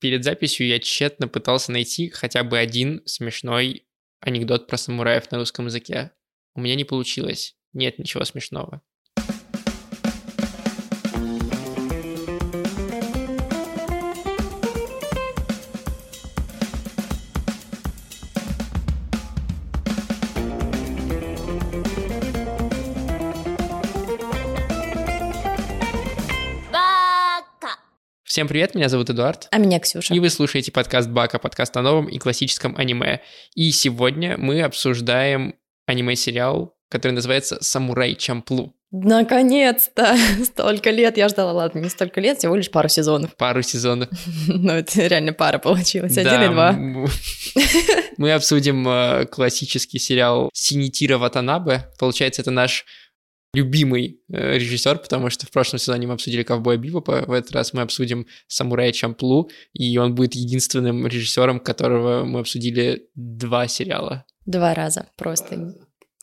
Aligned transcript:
перед 0.00 0.24
записью 0.24 0.66
я 0.66 0.78
тщетно 0.80 1.28
пытался 1.28 1.72
найти 1.72 2.08
хотя 2.08 2.42
бы 2.42 2.58
один 2.58 3.02
смешной 3.06 3.86
анекдот 4.20 4.66
про 4.66 4.76
самураев 4.76 5.30
на 5.30 5.38
русском 5.38 5.66
языке. 5.66 6.12
У 6.54 6.60
меня 6.60 6.74
не 6.74 6.84
получилось. 6.84 7.56
Нет 7.72 7.98
ничего 7.98 8.24
смешного. 8.24 8.82
Всем 28.30 28.46
привет, 28.46 28.76
меня 28.76 28.88
зовут 28.88 29.10
Эдуард. 29.10 29.48
А 29.50 29.58
меня 29.58 29.80
Ксюша. 29.80 30.14
И 30.14 30.20
вы 30.20 30.30
слушаете 30.30 30.70
подкаст 30.70 31.08
Бака, 31.08 31.40
подкаст 31.40 31.76
о 31.76 31.82
новом 31.82 32.06
и 32.06 32.16
классическом 32.18 32.76
аниме. 32.76 33.22
И 33.56 33.72
сегодня 33.72 34.36
мы 34.38 34.62
обсуждаем 34.62 35.56
аниме-сериал, 35.86 36.76
который 36.88 37.10
называется 37.10 37.58
«Самурай 37.60 38.14
Чамплу». 38.14 38.72
Наконец-то! 38.92 40.16
Столько 40.44 40.90
лет 40.90 41.16
я 41.16 41.28
ждала. 41.28 41.52
Ладно, 41.52 41.80
не 41.80 41.88
столько 41.88 42.20
лет, 42.20 42.38
всего 42.38 42.54
лишь 42.54 42.70
пару 42.70 42.88
сезонов. 42.88 43.34
Пару 43.34 43.62
сезонов. 43.62 44.08
Ну, 44.46 44.74
это 44.74 45.08
реально 45.08 45.32
пара 45.32 45.58
получилась. 45.58 46.16
Один 46.16 46.42
и 46.42 46.48
два. 46.50 46.72
Мы 48.16 48.32
обсудим 48.32 48.86
э, 48.88 49.26
классический 49.26 49.98
сериал 49.98 50.50
Синитира 50.52 51.18
Ватанабе. 51.18 51.88
Получается, 51.98 52.42
это 52.42 52.52
наш 52.52 52.84
любимый 53.52 54.20
э, 54.32 54.58
режиссер, 54.58 54.98
потому 54.98 55.30
что 55.30 55.46
в 55.46 55.50
прошлом 55.50 55.78
сезоне 55.78 56.06
мы 56.06 56.14
обсудили 56.14 56.42
«Ковбоя 56.42 56.76
Бибопа», 56.76 57.24
в 57.26 57.32
этот 57.32 57.52
раз 57.52 57.72
мы 57.72 57.82
обсудим 57.82 58.26
«Самурая 58.46 58.92
Чамплу», 58.92 59.50
и 59.72 59.96
он 59.98 60.14
будет 60.14 60.34
единственным 60.34 61.06
режиссером, 61.06 61.60
которого 61.60 62.24
мы 62.24 62.40
обсудили 62.40 63.08
два 63.14 63.66
сериала. 63.66 64.24
Два 64.46 64.74
раза, 64.74 65.06
просто 65.16 65.74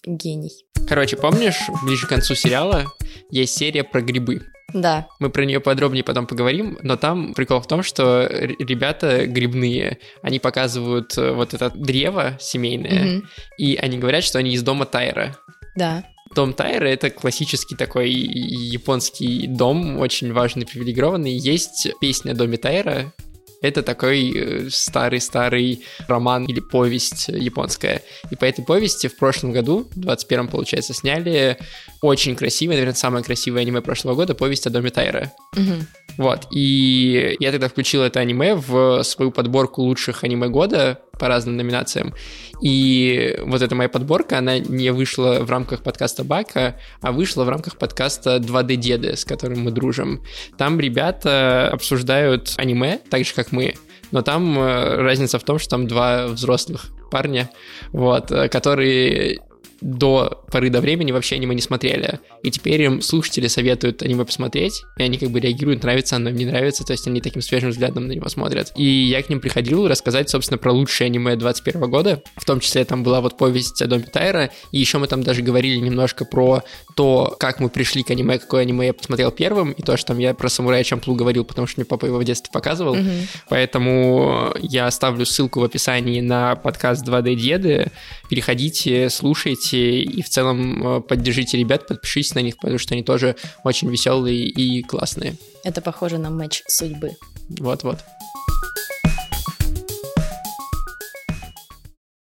гений. 0.06 0.52
Короче, 0.88 1.18
помнишь, 1.18 1.60
ближе 1.84 2.06
к 2.06 2.10
концу 2.10 2.34
сериала 2.34 2.86
есть 3.30 3.58
серия 3.58 3.84
про 3.84 4.02
грибы? 4.02 4.42
Да. 4.74 5.08
Мы 5.20 5.30
про 5.30 5.46
нее 5.46 5.60
подробнее 5.60 6.04
потом 6.04 6.28
поговорим, 6.28 6.78
но 6.82 6.98
там 6.98 7.34
прикол 7.34 7.62
в 7.62 7.68
том, 7.68 7.84
что 7.84 8.28
ребята 8.30 9.26
грибные, 9.26 10.00
они 10.22 10.40
показывают 10.40 11.18
э, 11.18 11.32
вот 11.32 11.54
это 11.54 11.70
древо 11.70 12.38
семейное, 12.40 13.18
угу. 13.18 13.28
и 13.58 13.76
они 13.76 13.98
говорят, 13.98 14.24
что 14.24 14.40
они 14.40 14.54
из 14.54 14.64
дома 14.64 14.86
Тайра. 14.86 15.38
Да. 15.76 16.04
Дом 16.38 16.54
Тайра— 16.54 16.86
это 16.88 17.10
классический 17.10 17.76
такой 17.76 18.12
японский 18.12 19.48
дом, 19.48 19.98
очень 19.98 20.32
важный, 20.32 20.68
привилегированный. 20.68 21.36
Есть 21.36 21.88
песня 22.00 22.34
о 22.34 22.36
доме 22.36 22.58
Тайра, 22.58 23.12
это 23.60 23.82
такой 23.82 24.70
старый-старый 24.70 25.74
э, 25.74 26.04
роман 26.08 26.46
или 26.46 26.60
повесть 26.60 27.30
японская. 27.30 28.04
И 28.30 28.36
по 28.36 28.46
этой 28.46 28.64
повести 28.64 29.08
в 29.08 29.18
прошлом 29.18 29.52
году, 29.52 29.88
в 29.96 29.98
21-м, 29.98 30.48
получается, 30.48 30.94
сняли 30.94 31.58
очень 32.04 32.36
красивое, 32.36 32.76
наверное, 32.76 32.94
самое 32.94 33.24
красивое 33.24 33.64
аниме 33.64 33.82
прошлого 33.82 34.14
года, 34.14 34.36
повесть 34.36 34.68
о 34.68 34.70
доме 34.70 34.92
Тайра. 34.92 35.34
Угу. 35.58 35.74
Вот, 36.18 36.48
и 36.52 37.36
я 37.40 37.52
тогда 37.52 37.70
включил 37.70 38.02
это 38.02 38.20
аниме 38.20 38.56
в 38.56 39.04
свою 39.04 39.32
подборку 39.32 39.84
лучших 39.84 40.24
аниме 40.24 40.48
года 40.48 41.00
по 41.20 41.28
разным 41.28 41.58
номинациям. 41.58 42.14
И 42.62 43.38
вот 43.44 43.62
эта 43.62 43.76
моя 43.76 43.88
подборка, 43.88 44.40
она 44.40 44.58
не 44.58 44.92
вышла 44.92 45.40
в 45.42 45.50
рамках 45.52 45.84
подкаста 45.84 46.24
Бака, 46.24 46.80
а 47.02 47.12
вышла 47.12 47.44
в 47.44 47.50
рамках 47.50 47.78
подкаста 47.78 48.38
2D 48.38 48.76
Деды, 48.78 49.16
с 49.16 49.26
которым 49.26 49.62
мы 49.62 49.72
дружим. 49.72 50.24
Там 50.58 50.80
ребята 50.80 51.70
обсуждают 51.72 52.54
аниме, 52.58 53.00
так 53.10 53.24
же, 53.24 53.34
как 53.36 53.52
мы, 53.52 53.76
но 54.12 54.24
там 54.24 54.58
э, 54.58 54.96
разница 54.96 55.38
в 55.38 55.44
том, 55.44 55.60
что 55.60 55.70
там 55.70 55.88
два 55.88 56.28
взрослых 56.28 56.88
парня, 57.12 57.50
вот, 57.92 58.32
э, 58.32 58.50
которые 58.50 59.42
до 59.82 60.44
поры 60.52 60.70
до 60.70 60.82
времени 60.82 61.12
вообще 61.12 61.36
аниме 61.36 61.56
не 61.56 61.62
смотрели. 61.62 62.20
И 62.44 62.52
теперь 62.52 62.82
им 62.82 63.02
слушатели 63.02 63.48
советуют 63.48 64.02
аниме 64.02 64.26
посмотреть, 64.26 64.84
и 64.98 65.04
они 65.04 65.18
как 65.18 65.30
бы 65.30 65.40
реагируют, 65.40 65.84
нравится 65.84 66.16
оно, 66.16 66.30
не 66.30 66.46
нравится, 66.46 66.84
то 66.84 66.94
есть 66.94 67.08
они 67.08 67.22
таким 67.22 67.42
свежим 67.42 67.70
взглядом 67.70 68.08
на 68.08 68.14
него 68.14 68.28
смотрят. 68.30 68.72
И 68.76 68.84
я 68.84 69.22
к 69.22 69.30
ним 69.30 69.40
приходил 69.40 69.88
рассказать, 69.88 70.30
собственно, 70.30 70.58
про 70.58 70.72
лучшее 70.72 71.08
аниме 71.08 71.36
21 71.36 71.90
года, 71.90 72.24
в 72.36 72.46
том 72.46 72.60
числе 72.60 72.86
там 72.86 73.04
была 73.04 73.22
вот 73.22 73.38
повесть 73.38 73.82
о 73.82 73.88
Доме 73.88 74.06
Тайра, 74.06 74.50
и 74.72 74.80
еще 74.80 74.98
мы 74.98 75.08
там 75.08 75.24
даже 75.24 75.42
говорили 75.42 75.78
немножко 75.78 76.26
про 76.26 76.64
то, 76.96 77.36
как 77.40 77.60
мы 77.60 77.70
пришли 77.70 78.04
к 78.04 78.12
аниме, 78.12 78.40
какое 78.40 78.62
аниме 78.62 78.88
я 78.88 78.94
посмотрел 78.94 79.32
первым, 79.32 79.72
и 79.72 79.82
то, 79.82 79.98
что 79.98 80.08
там 80.08 80.20
я 80.20 80.34
про 80.34 80.50
Самурая 80.50 80.84
Чамплу 80.84 81.16
говорил, 81.16 81.46
потому 81.46 81.68
что 81.68 81.80
мне 81.80 81.86
папа 81.86 82.06
его 82.06 82.18
в 82.18 82.24
детстве 82.24 82.50
показывал, 82.52 82.96
mm-hmm. 82.96 83.28
поэтому 83.50 84.54
я 84.62 84.88
оставлю 84.88 85.26
ссылку 85.26 85.60
в 85.60 85.64
описании 85.64 86.22
на 86.22 86.56
подкаст 86.56 87.08
2D 87.08 87.36
Деды, 87.36 87.92
переходите, 88.30 89.10
слушайте, 89.10 90.02
и 90.02 90.22
в 90.22 90.30
целом 90.30 90.98
э, 90.98 91.02
поддержите 91.02 91.58
ребят, 91.58 91.88
подпишитесь 91.88 92.36
на 92.36 92.40
них, 92.40 92.58
потому 92.58 92.78
что 92.78 92.94
они 92.94 93.04
тоже 93.04 93.36
очень 93.64 93.90
веселые 93.90 94.46
и 94.46 94.82
классные. 94.84 95.36
Это 95.64 95.82
похоже 95.82 96.18
на 96.18 96.30
матч 96.30 96.64
судьбы. 96.68 97.12
Вот-вот. 97.50 98.00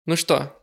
Ну 0.05 0.15
что, 0.15 0.53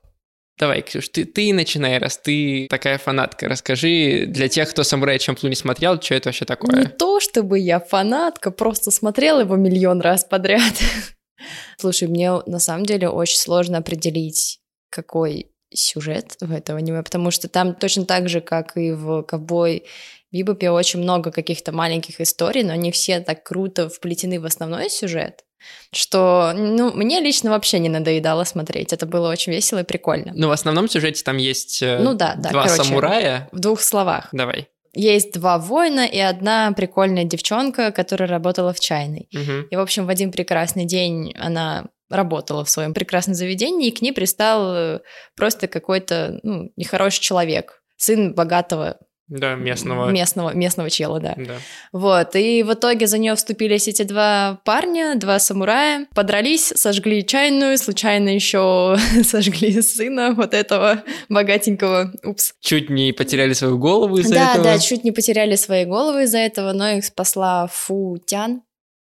Давай, 0.57 0.83
Ксюш, 0.83 1.09
ты, 1.09 1.25
ты 1.25 1.53
начинай, 1.53 1.99
раз 1.99 2.17
ты 2.17 2.69
такая 2.71 2.99
фанатка. 2.99 3.49
Расскажи 3.49 4.27
для 4.29 4.49
тех, 4.49 4.71
кто 4.71 4.85
«Самурай 4.85 5.19
Чамплу» 5.19 5.49
не 5.49 5.57
смотрел, 5.57 6.01
что 6.01 6.15
это 6.15 6.29
вообще 6.29 6.45
такое? 6.45 6.83
Не 6.83 6.87
то, 6.87 7.19
чтобы 7.19 7.59
я 7.59 7.81
фанатка, 7.81 8.53
просто 8.53 8.93
смотрела 8.93 9.41
его 9.41 9.57
миллион 9.57 10.01
раз 10.01 10.25
подряд. 10.25 10.75
Слушай, 11.77 12.07
мне 12.07 12.41
на 12.47 12.61
самом 12.61 12.87
деле 12.87 13.09
очень 13.09 13.37
сложно 13.37 13.79
определить, 13.79 14.61
какой 14.95 15.51
сюжет 15.73 16.37
в 16.41 16.53
этого 16.53 16.79
аниме, 16.79 17.03
потому 17.03 17.31
что 17.31 17.49
там 17.49 17.75
точно 17.75 18.07
так 18.07 18.29
же, 18.29 18.41
как 18.41 18.77
и 18.77 18.93
в 18.93 19.23
«Ковбой 19.23 19.85
Бибопе», 20.31 20.71
очень 20.71 21.01
много 21.01 21.31
каких-то 21.31 21.73
маленьких 21.73 22.21
историй, 22.21 22.63
но 22.63 22.73
они 22.73 22.93
все 22.93 23.21
так 23.21 23.43
круто 23.43 23.89
вплетены 23.89 24.41
в 24.41 24.45
основной 24.45 24.89
сюжет, 24.89 25.45
что, 25.93 26.53
ну, 26.55 26.93
мне 26.93 27.21
лично 27.21 27.51
вообще 27.51 27.79
не 27.79 27.89
надоедало 27.89 28.45
смотреть. 28.45 28.93
Это 28.93 29.07
было 29.07 29.31
очень 29.31 29.53
весело 29.53 29.81
и 29.81 29.85
прикольно. 29.85 30.33
Ну, 30.35 30.49
в 30.49 30.53
основном 30.53 30.89
сюжете 30.89 31.23
там 31.25 31.39
есть 31.39 31.83
э, 31.83 31.99
ну, 31.99 32.15
да, 32.15 32.35
да, 32.37 32.51
два 32.51 32.65
короче, 32.65 32.85
самурая. 32.85 33.49
В 33.53 33.59
двух 33.59 33.81
словах. 33.81 34.29
Давай. 34.33 34.69
Есть 34.93 35.33
два 35.33 35.59
воина 35.59 36.07
и 36.07 36.19
одна 36.19 36.73
прикольная 36.73 37.25
девчонка, 37.25 37.91
которая 37.91 38.29
работала 38.29 38.73
в 38.73 38.79
чайной. 38.79 39.29
Угу. 39.35 39.69
И, 39.71 39.77
в 39.77 39.81
общем, 39.81 40.07
в 40.07 40.09
один 40.09 40.31
прекрасный 40.31 40.85
день 40.85 41.35
она 41.37 41.87
работала 42.11 42.65
в 42.65 42.71
своем 42.71 42.95
прекрасном 42.95 43.35
заведении, 43.35 43.89
и 43.89 43.97
к 43.97 44.03
ней 44.03 44.13
пристал 44.13 44.75
э, 44.75 45.01
просто 45.37 45.69
какой-то 45.69 46.41
ну, 46.43 46.71
нехороший 46.77 47.21
человек, 47.21 47.83
сын 47.97 48.35
богатого 48.35 48.99
да, 49.27 49.55
местного. 49.55 50.11
Местного, 50.11 50.55
местного 50.55 50.91
чела, 50.91 51.19
да. 51.19 51.35
да. 51.37 51.57
Вот, 51.93 52.37
и 52.37 52.63
в 52.63 52.75
итоге 52.75 53.07
за 53.07 53.17
нее 53.17 53.35
вступились 53.37 53.89
эти 53.89 54.03
два 54.03 54.61
парня, 54.65 55.15
два 55.17 55.39
самурая, 55.39 56.07
подрались, 56.15 56.67
сожгли 56.77 57.25
чайную, 57.25 57.79
случайно 57.79 58.29
еще 58.29 58.99
сожгли 59.25 59.81
сына 59.81 60.35
вот 60.35 60.53
этого 60.53 61.03
богатенького, 61.31 62.13
упс. 62.23 62.53
Чуть 62.61 62.91
не 62.91 63.13
потеряли 63.13 63.55
свою 63.55 63.79
голову 63.79 64.19
из-за 64.19 64.35
да, 64.35 64.51
этого. 64.51 64.65
Да, 64.65 64.75
да, 64.75 64.79
чуть 64.79 65.05
не 65.05 65.13
потеряли 65.13 65.57
свои 65.57 65.87
головы 65.87 66.25
из-за 66.25 66.39
этого, 66.39 66.73
но 66.73 66.91
их 66.91 67.05
спасла 67.07 67.67
Фу 67.69 68.19
Тян, 68.27 68.63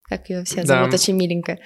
как 0.03 0.29
ее 0.29 0.43
все 0.43 0.65
зовут, 0.65 0.89
да. 0.89 0.95
очень 0.95 1.15
миленькая. 1.15 1.59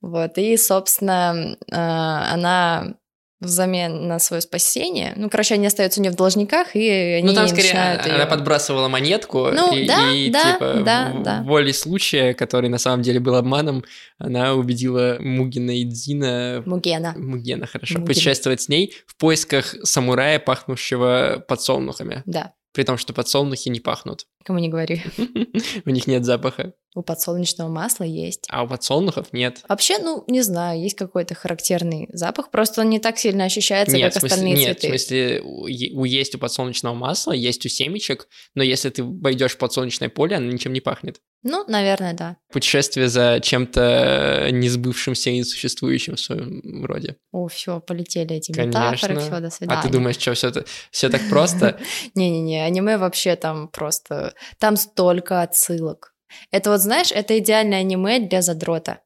Вот, 0.00 0.38
и, 0.38 0.56
собственно, 0.56 1.56
а, 1.72 2.32
она 2.32 2.96
взамен 3.40 4.08
на 4.08 4.18
свое 4.18 4.40
спасение. 4.40 5.12
Ну, 5.16 5.28
короче, 5.28 5.54
они 5.54 5.66
остаются 5.66 6.00
у 6.00 6.02
нее 6.02 6.10
в 6.10 6.16
должниках, 6.16 6.74
и 6.74 6.88
они 6.88 7.28
Ну, 7.28 7.34
там 7.34 7.48
скорее 7.48 7.64
начинают 7.64 8.06
она 8.06 8.22
ее... 8.22 8.26
подбрасывала 8.26 8.88
монетку, 8.88 9.50
Ну, 9.52 9.74
и, 9.74 9.86
да, 9.86 10.10
и 10.10 10.30
да, 10.30 10.52
типа 10.52 10.82
да, 10.84 11.12
в, 11.14 11.22
да. 11.22 11.42
волей 11.42 11.74
случая, 11.74 12.32
который 12.32 12.70
на 12.70 12.78
самом 12.78 13.02
деле 13.02 13.20
был 13.20 13.34
обманом, 13.34 13.84
она 14.18 14.54
убедила 14.54 15.18
Мугина 15.20 15.70
и 15.70 15.84
Дзина... 15.84 16.62
Мугена. 16.64 17.14
Мугена, 17.16 17.66
хорошо. 17.66 17.94
Мугена. 17.98 18.06
Путешествовать 18.06 18.62
с 18.62 18.68
ней 18.68 18.94
в 19.06 19.16
поисках 19.16 19.74
самурая, 19.82 20.38
пахнущего 20.38 21.44
подсолнухами. 21.46 22.22
Да, 22.24 22.54
При 22.72 22.84
том, 22.84 22.96
что 22.96 23.12
подсолнухи 23.12 23.68
не 23.68 23.80
пахнут. 23.80 24.26
Кому 24.46 24.58
не 24.60 24.68
говори. 24.68 25.02
У 25.84 25.90
них 25.90 26.06
нет 26.06 26.24
запаха. 26.24 26.72
У 26.94 27.02
подсолнечного 27.02 27.68
масла 27.68 28.04
есть. 28.04 28.46
А 28.48 28.62
у 28.62 28.68
подсолнухов 28.68 29.32
нет. 29.34 29.62
Вообще, 29.68 29.98
ну, 29.98 30.24
не 30.28 30.40
знаю, 30.40 30.80
есть 30.80 30.96
какой-то 30.96 31.34
характерный 31.34 32.08
запах, 32.10 32.50
просто 32.50 32.80
он 32.80 32.88
не 32.88 32.98
так 32.98 33.18
сильно 33.18 33.44
ощущается, 33.44 33.94
Нет, 33.94 34.14
как 34.14 34.16
в 34.16 34.20
смысле, 34.20 34.34
остальные 34.34 34.56
нет, 34.56 34.78
в 34.78 34.80
цветы. 34.80 34.88
смысле, 34.98 35.40
у, 35.42 36.00
у- 36.00 36.04
есть 36.04 36.34
у 36.34 36.38
подсолнечного 36.38 36.94
масла, 36.94 37.32
есть 37.32 37.66
у 37.66 37.68
семечек, 37.68 38.28
но 38.54 38.62
если 38.62 38.88
ты 38.88 39.04
войдешь 39.04 39.52
в 39.52 39.58
подсолнечное 39.58 40.08
поле, 40.08 40.36
оно 40.36 40.50
ничем 40.50 40.72
не 40.72 40.80
пахнет. 40.80 41.20
Ну, 41.42 41.64
наверное, 41.68 42.14
да. 42.14 42.38
Путешествие 42.50 43.08
за 43.08 43.40
чем-то 43.42 44.48
несбывшимся 44.50 45.30
и 45.30 45.38
несуществующим 45.38 46.16
в 46.16 46.20
своем 46.20 46.84
роде. 46.86 47.16
О, 47.30 47.46
все, 47.48 47.78
полетели 47.80 48.36
эти 48.36 48.52
метафоры, 48.52 49.14
Конечно. 49.14 49.20
все, 49.20 49.40
до 49.40 49.50
свидания. 49.50 49.78
А 49.78 49.82
ты 49.82 49.90
думаешь, 49.90 50.18
что 50.18 50.32
все, 50.34 50.50
все 50.90 51.08
так 51.10 51.20
просто? 51.28 51.78
Не-не-не, 52.14 52.64
аниме 52.64 52.96
вообще 52.96 53.36
там 53.36 53.68
просто... 53.68 54.34
Там 54.58 54.76
столько 54.76 55.42
отсылок. 55.42 56.12
Это 56.50 56.70
вот, 56.70 56.80
знаешь, 56.80 57.12
это 57.12 57.38
идеальное 57.38 57.80
аниме 57.80 58.20
для 58.20 58.42
задрота. 58.42 59.00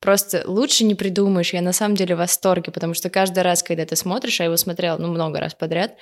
Просто 0.00 0.42
лучше 0.46 0.84
не 0.84 0.94
придумаешь. 0.94 1.52
Я 1.52 1.62
на 1.62 1.72
самом 1.72 1.96
деле 1.96 2.14
в 2.14 2.18
восторге, 2.18 2.70
потому 2.70 2.94
что 2.94 3.10
каждый 3.10 3.42
раз, 3.42 3.62
когда 3.62 3.84
ты 3.86 3.96
смотришь, 3.96 4.40
а 4.40 4.44
я 4.44 4.46
его 4.46 4.56
смотрела, 4.56 4.98
ну, 4.98 5.08
много 5.08 5.40
раз 5.40 5.54
подряд, 5.54 5.96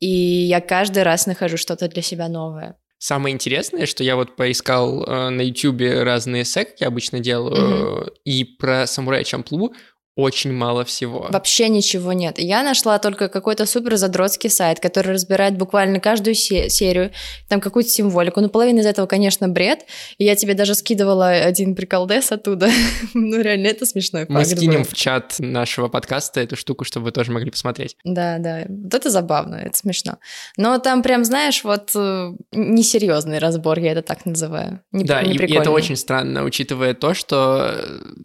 и 0.00 0.08
я 0.08 0.60
каждый 0.60 1.02
раз 1.02 1.26
нахожу 1.26 1.56
что-то 1.56 1.88
для 1.88 2.02
себя 2.02 2.28
новое. 2.28 2.76
Самое 2.98 3.32
интересное, 3.32 3.86
что 3.86 4.02
я 4.02 4.16
вот 4.16 4.34
поискал 4.34 5.04
э, 5.04 5.28
на 5.28 5.40
YouTube 5.40 5.82
разные 6.02 6.44
как 6.44 6.80
я 6.80 6.88
обычно 6.88 7.20
делаю, 7.20 8.06
mm-hmm. 8.06 8.12
и 8.24 8.44
про 8.44 8.88
самурая 8.88 9.22
Чамплу 9.22 9.72
очень 10.18 10.52
мало 10.52 10.84
всего. 10.84 11.28
Вообще 11.30 11.68
ничего 11.68 12.12
нет. 12.12 12.40
Я 12.40 12.64
нашла 12.64 12.98
только 12.98 13.28
какой-то 13.28 13.66
супер 13.66 13.96
задротский 13.96 14.50
сайт, 14.50 14.80
который 14.80 15.12
разбирает 15.12 15.56
буквально 15.56 16.00
каждую 16.00 16.34
се- 16.34 16.68
серию, 16.68 17.12
там 17.46 17.60
какую-то 17.60 17.88
символику. 17.88 18.40
Ну, 18.40 18.48
половина 18.48 18.80
из 18.80 18.86
этого, 18.86 19.06
конечно, 19.06 19.46
бред. 19.46 19.86
И 20.18 20.24
я 20.24 20.34
тебе 20.34 20.54
даже 20.54 20.74
скидывала 20.74 21.28
один 21.28 21.76
приколдес 21.76 22.32
оттуда. 22.32 22.68
ну, 23.14 23.40
реально, 23.40 23.68
это 23.68 23.86
смешно. 23.86 24.24
Мы 24.28 24.44
скинем 24.44 24.82
в 24.82 24.92
чат 24.92 25.36
нашего 25.38 25.86
подкаста 25.86 26.40
эту 26.40 26.56
штуку, 26.56 26.84
чтобы 26.84 27.04
вы 27.04 27.12
тоже 27.12 27.30
могли 27.30 27.52
посмотреть. 27.52 27.96
Да, 28.02 28.38
да. 28.38 28.64
Вот 28.68 28.94
это 28.94 29.10
забавно, 29.10 29.54
это 29.54 29.78
смешно. 29.78 30.18
Но 30.56 30.78
там 30.78 31.04
прям, 31.04 31.24
знаешь, 31.24 31.62
вот 31.62 31.92
э, 31.94 32.32
несерьезный 32.50 33.38
разбор, 33.38 33.78
я 33.78 33.92
это 33.92 34.02
так 34.02 34.26
называю. 34.26 34.80
Не, 34.90 35.04
да, 35.04 35.22
не 35.22 35.34
и, 35.34 35.46
и 35.46 35.54
это 35.54 35.70
очень 35.70 35.94
странно, 35.94 36.42
учитывая 36.42 36.94
то, 36.94 37.14
что 37.14 37.72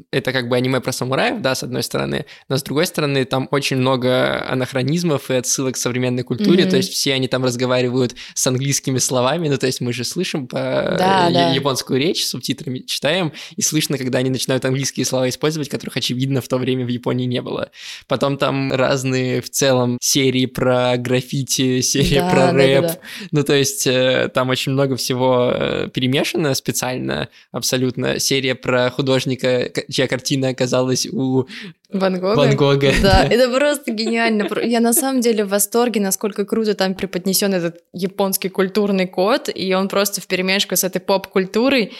это 0.09 0.31
как 0.31 0.49
бы 0.49 0.55
аниме 0.55 0.81
про 0.81 0.91
самураев, 0.91 1.39
да, 1.39 1.53
с 1.53 1.61
одной 1.61 1.82
одной 1.83 2.03
стороны, 2.03 2.25
но 2.49 2.57
с 2.57 2.63
другой 2.63 2.85
стороны, 2.85 3.25
там 3.25 3.47
очень 3.51 3.77
много 3.77 4.43
анахронизмов 4.49 5.29
и 5.29 5.35
отсылок 5.35 5.75
к 5.75 5.77
современной 5.77 6.23
культуре, 6.23 6.63
mm-hmm. 6.63 6.69
то 6.69 6.77
есть 6.77 6.93
все 6.93 7.13
они 7.13 7.27
там 7.27 7.43
разговаривают 7.43 8.15
с 8.33 8.47
английскими 8.47 8.97
словами, 8.97 9.49
ну 9.49 9.57
то 9.57 9.67
есть 9.67 9.81
мы 9.81 9.93
же 9.93 10.03
слышим 10.03 10.47
по 10.47 10.57
да, 10.57 11.27
я- 11.27 11.49
да. 11.49 11.53
японскую 11.53 11.99
речь, 11.99 12.25
субтитрами 12.25 12.79
читаем, 12.79 13.33
и 13.55 13.61
слышно, 13.61 13.97
когда 13.97 14.19
они 14.19 14.29
начинают 14.29 14.65
английские 14.65 15.05
слова 15.05 15.29
использовать, 15.29 15.69
которых, 15.69 15.97
очевидно, 15.97 16.41
в 16.41 16.47
то 16.47 16.57
время 16.57 16.85
в 16.85 16.89
Японии 16.89 17.25
не 17.25 17.41
было. 17.41 17.71
Потом 18.07 18.37
там 18.37 18.71
разные 18.71 19.41
в 19.41 19.49
целом 19.49 19.97
серии 20.01 20.45
про 20.45 20.95
граффити, 20.97 21.81
серии 21.81 22.15
да, 22.15 22.29
про 22.29 22.51
рэп, 22.51 22.81
да, 22.81 22.87
да. 22.87 22.99
ну 23.31 23.43
то 23.43 23.53
есть 23.53 23.87
э, 23.87 24.29
там 24.33 24.49
очень 24.49 24.71
много 24.71 24.95
всего 24.95 25.51
э, 25.53 25.89
перемешано 25.93 26.53
специально, 26.53 27.29
абсолютно. 27.51 28.19
Серия 28.19 28.55
про 28.55 28.89
художника, 28.89 29.71
чья 29.89 30.07
картина 30.07 30.49
оказалась 30.49 31.07
у 31.11 31.47
Ван 31.93 32.19
Гога? 32.19 32.35
Ван 32.35 32.55
Гога. 32.55 32.91
Да, 33.01 33.23
это 33.23 33.53
просто 33.53 33.91
гениально. 33.91 34.47
Я 34.63 34.79
на 34.79 34.93
самом 34.93 35.21
деле 35.21 35.45
в 35.45 35.49
восторге, 35.49 36.01
насколько 36.01 36.43
круто 36.45 36.73
там 36.73 36.95
преподнесен 36.95 37.53
этот 37.53 37.81
японский 37.93 38.49
культурный 38.49 39.07
код, 39.07 39.49
и 39.53 39.73
он 39.73 39.89
просто 39.89 40.19
в 40.19 40.27
перемешку 40.27 40.75
с 40.75 40.83
этой 40.83 40.99
поп-культурой, 40.99 41.93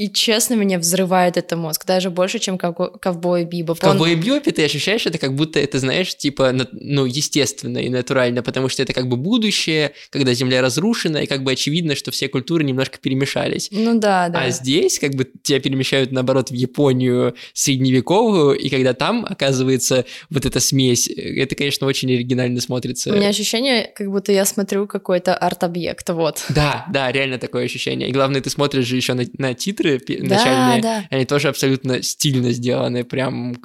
и 0.00 0.10
честно, 0.10 0.54
меня 0.54 0.78
взрывает 0.78 1.36
это 1.36 1.58
мозг, 1.58 1.84
даже 1.84 2.08
больше, 2.08 2.38
чем 2.38 2.56
ковбой 2.56 3.44
Биба. 3.44 3.74
В 3.74 3.80
ковбой 3.80 4.14
Бибопе 4.14 4.50
ты 4.50 4.64
ощущаешь 4.64 5.04
это, 5.04 5.18
как 5.18 5.34
будто 5.34 5.60
это, 5.60 5.78
знаешь, 5.78 6.16
типа, 6.16 6.54
ну, 6.72 7.04
естественно 7.04 7.76
и 7.76 7.90
натурально, 7.90 8.42
потому 8.42 8.70
что 8.70 8.82
это 8.82 8.94
как 8.94 9.08
бы 9.08 9.18
будущее, 9.18 9.92
когда 10.08 10.32
Земля 10.32 10.62
разрушена, 10.62 11.18
и 11.18 11.26
как 11.26 11.42
бы 11.42 11.52
очевидно, 11.52 11.96
что 11.96 12.12
все 12.12 12.28
культуры 12.28 12.64
немножко 12.64 12.96
перемешались. 12.98 13.68
Ну 13.70 13.98
да, 13.98 14.30
да. 14.30 14.44
А 14.44 14.48
здесь 14.48 14.98
как 14.98 15.14
бы 15.16 15.30
тебя 15.42 15.60
перемещают, 15.60 16.12
наоборот, 16.12 16.50
в 16.50 16.54
Японию 16.54 17.34
средневековую, 17.52 18.58
и 18.58 18.70
когда 18.70 18.94
там 18.94 19.26
оказывается 19.28 20.06
вот 20.30 20.46
эта 20.46 20.60
смесь, 20.60 21.08
это, 21.08 21.54
конечно, 21.54 21.86
очень 21.86 22.10
оригинально 22.10 22.62
смотрится. 22.62 23.12
У 23.12 23.16
меня 23.16 23.28
ощущение, 23.28 23.92
как 23.94 24.10
будто 24.10 24.32
я 24.32 24.46
смотрю 24.46 24.86
какой-то 24.86 25.34
арт-объект, 25.34 26.08
вот. 26.08 26.42
Да, 26.48 26.86
да, 26.90 27.12
реально 27.12 27.36
такое 27.36 27.66
ощущение. 27.66 28.08
И 28.08 28.12
главное, 28.12 28.40
ты 28.40 28.48
смотришь 28.48 28.86
же 28.86 28.96
еще 28.96 29.12
на, 29.12 29.24
на 29.36 29.52
титры, 29.52 29.89
да, 29.98 30.36
начальные, 30.36 30.82
да. 30.82 31.04
они 31.10 31.24
тоже 31.24 31.48
абсолютно 31.48 32.02
стильно 32.02 32.52
сделаны, 32.52 33.04
прям 33.04 33.56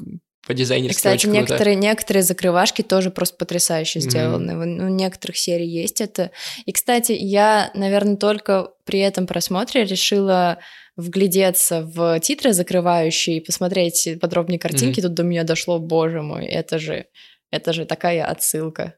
по 0.45 0.54
дизайнерски 0.54 0.98
Кстати, 0.98 1.25
некоторые, 1.27 1.75
некоторые 1.75 2.24
закрывашки 2.24 2.81
тоже 2.81 3.10
просто 3.10 3.36
потрясающе 3.38 4.00
сделаны. 4.00 4.51
Mm-hmm. 4.51 4.86
У 4.86 4.89
некоторых 4.89 5.38
серий 5.38 5.68
есть 5.68 6.01
это. 6.01 6.31
И, 6.66 6.72
кстати, 6.72 7.13
я, 7.13 7.72
наверное, 7.74 8.16
только 8.16 8.72
при 8.86 9.00
этом 9.00 9.25
просмотре 9.25 9.86
решила 9.86 10.60
вглядеться 10.95 11.81
в 11.81 12.19
титры 12.19 12.54
закрывающие 12.54 13.38
и 13.38 13.42
посмотреть 13.42 14.07
подробнее 14.22 14.60
картинки. 14.60 15.00
Mm-hmm. 15.00 15.04
Тут 15.04 15.13
до 15.13 15.24
меня 15.24 15.44
дошло, 15.44 15.80
боже 15.80 16.22
мой, 16.22 16.45
это 16.45 16.80
же, 16.80 17.07
это 17.51 17.74
же 17.74 17.86
такая 17.86 18.24
отсылка 18.24 18.95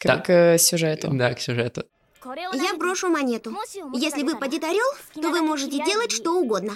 к, 0.00 0.06
да. 0.06 0.16
к 0.18 0.58
сюжету. 0.58 1.10
Да, 1.12 1.34
к 1.34 1.40
сюжету. 1.40 1.84
Я 2.24 2.74
брошу 2.76 3.08
монету. 3.08 3.54
Если 3.94 4.22
выпадет 4.22 4.64
орел, 4.64 4.86
то 5.14 5.30
вы 5.30 5.42
можете 5.42 5.82
делать 5.84 6.12
что 6.12 6.38
угодно. 6.38 6.74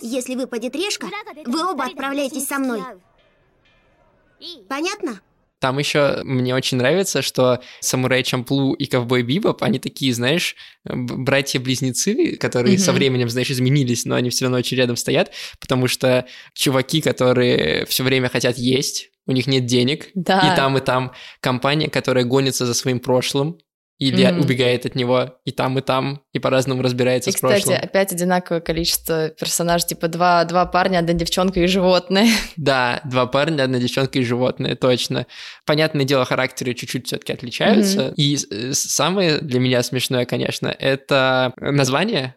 Если 0.00 0.34
выпадет 0.34 0.74
решка, 0.74 1.08
вы 1.44 1.70
оба 1.70 1.84
отправляетесь 1.84 2.46
со 2.46 2.58
мной. 2.58 2.82
Понятно? 4.68 5.20
Там 5.58 5.78
еще 5.78 6.20
мне 6.22 6.54
очень 6.54 6.76
нравится, 6.76 7.22
что 7.22 7.60
Самурай 7.80 8.22
Чамплу 8.22 8.74
и 8.74 8.84
Ковбой 8.84 9.22
Бибоп, 9.22 9.62
они 9.62 9.78
такие, 9.78 10.12
знаешь, 10.12 10.54
братья-близнецы, 10.84 12.36
которые 12.36 12.76
mm-hmm. 12.76 12.80
со 12.80 12.92
временем, 12.92 13.30
знаешь, 13.30 13.50
изменились, 13.50 14.04
но 14.04 14.16
они 14.16 14.28
все 14.28 14.44
равно 14.44 14.58
очень 14.58 14.76
рядом 14.76 14.96
стоят, 14.96 15.32
потому 15.58 15.88
что 15.88 16.26
чуваки, 16.52 17.00
которые 17.00 17.86
все 17.86 18.04
время 18.04 18.28
хотят 18.28 18.58
есть, 18.58 19.10
у 19.26 19.32
них 19.32 19.46
нет 19.46 19.64
денег, 19.64 20.08
да. 20.14 20.52
и 20.52 20.56
там, 20.56 20.76
и 20.76 20.80
там 20.80 21.12
компания, 21.40 21.88
которая 21.88 22.24
гонится 22.24 22.66
за 22.66 22.74
своим 22.74 23.00
прошлым, 23.00 23.58
или 23.98 24.26
mm-hmm. 24.26 24.40
убегает 24.40 24.84
от 24.84 24.94
него 24.94 25.38
и 25.44 25.52
там, 25.52 25.78
и 25.78 25.80
там, 25.80 26.22
и 26.32 26.38
по-разному 26.38 26.82
разбирается 26.82 27.30
и, 27.30 27.32
с 27.32 27.36
прошлым. 27.36 27.60
кстати, 27.60 27.84
опять 27.84 28.12
одинаковое 28.12 28.60
количество 28.60 29.30
персонажей, 29.30 29.88
типа 29.88 30.08
два, 30.08 30.44
два 30.44 30.66
парня, 30.66 30.98
одна 30.98 31.14
девчонка 31.14 31.60
и 31.60 31.66
животное. 31.66 32.28
Да, 32.56 33.00
два 33.04 33.26
парня, 33.26 33.64
одна 33.64 33.78
девчонка 33.78 34.18
и 34.18 34.24
животное, 34.24 34.76
точно. 34.76 35.26
Понятное 35.64 36.04
дело, 36.04 36.24
характеры 36.24 36.74
чуть-чуть 36.74 37.06
все 37.06 37.16
таки 37.16 37.32
отличаются. 37.32 38.00
Mm-hmm. 38.00 38.14
И 38.16 38.38
э, 38.50 38.72
самое 38.72 39.38
для 39.38 39.60
меня 39.60 39.82
смешное, 39.82 40.24
конечно, 40.24 40.68
это 40.68 41.52
название 41.56 42.35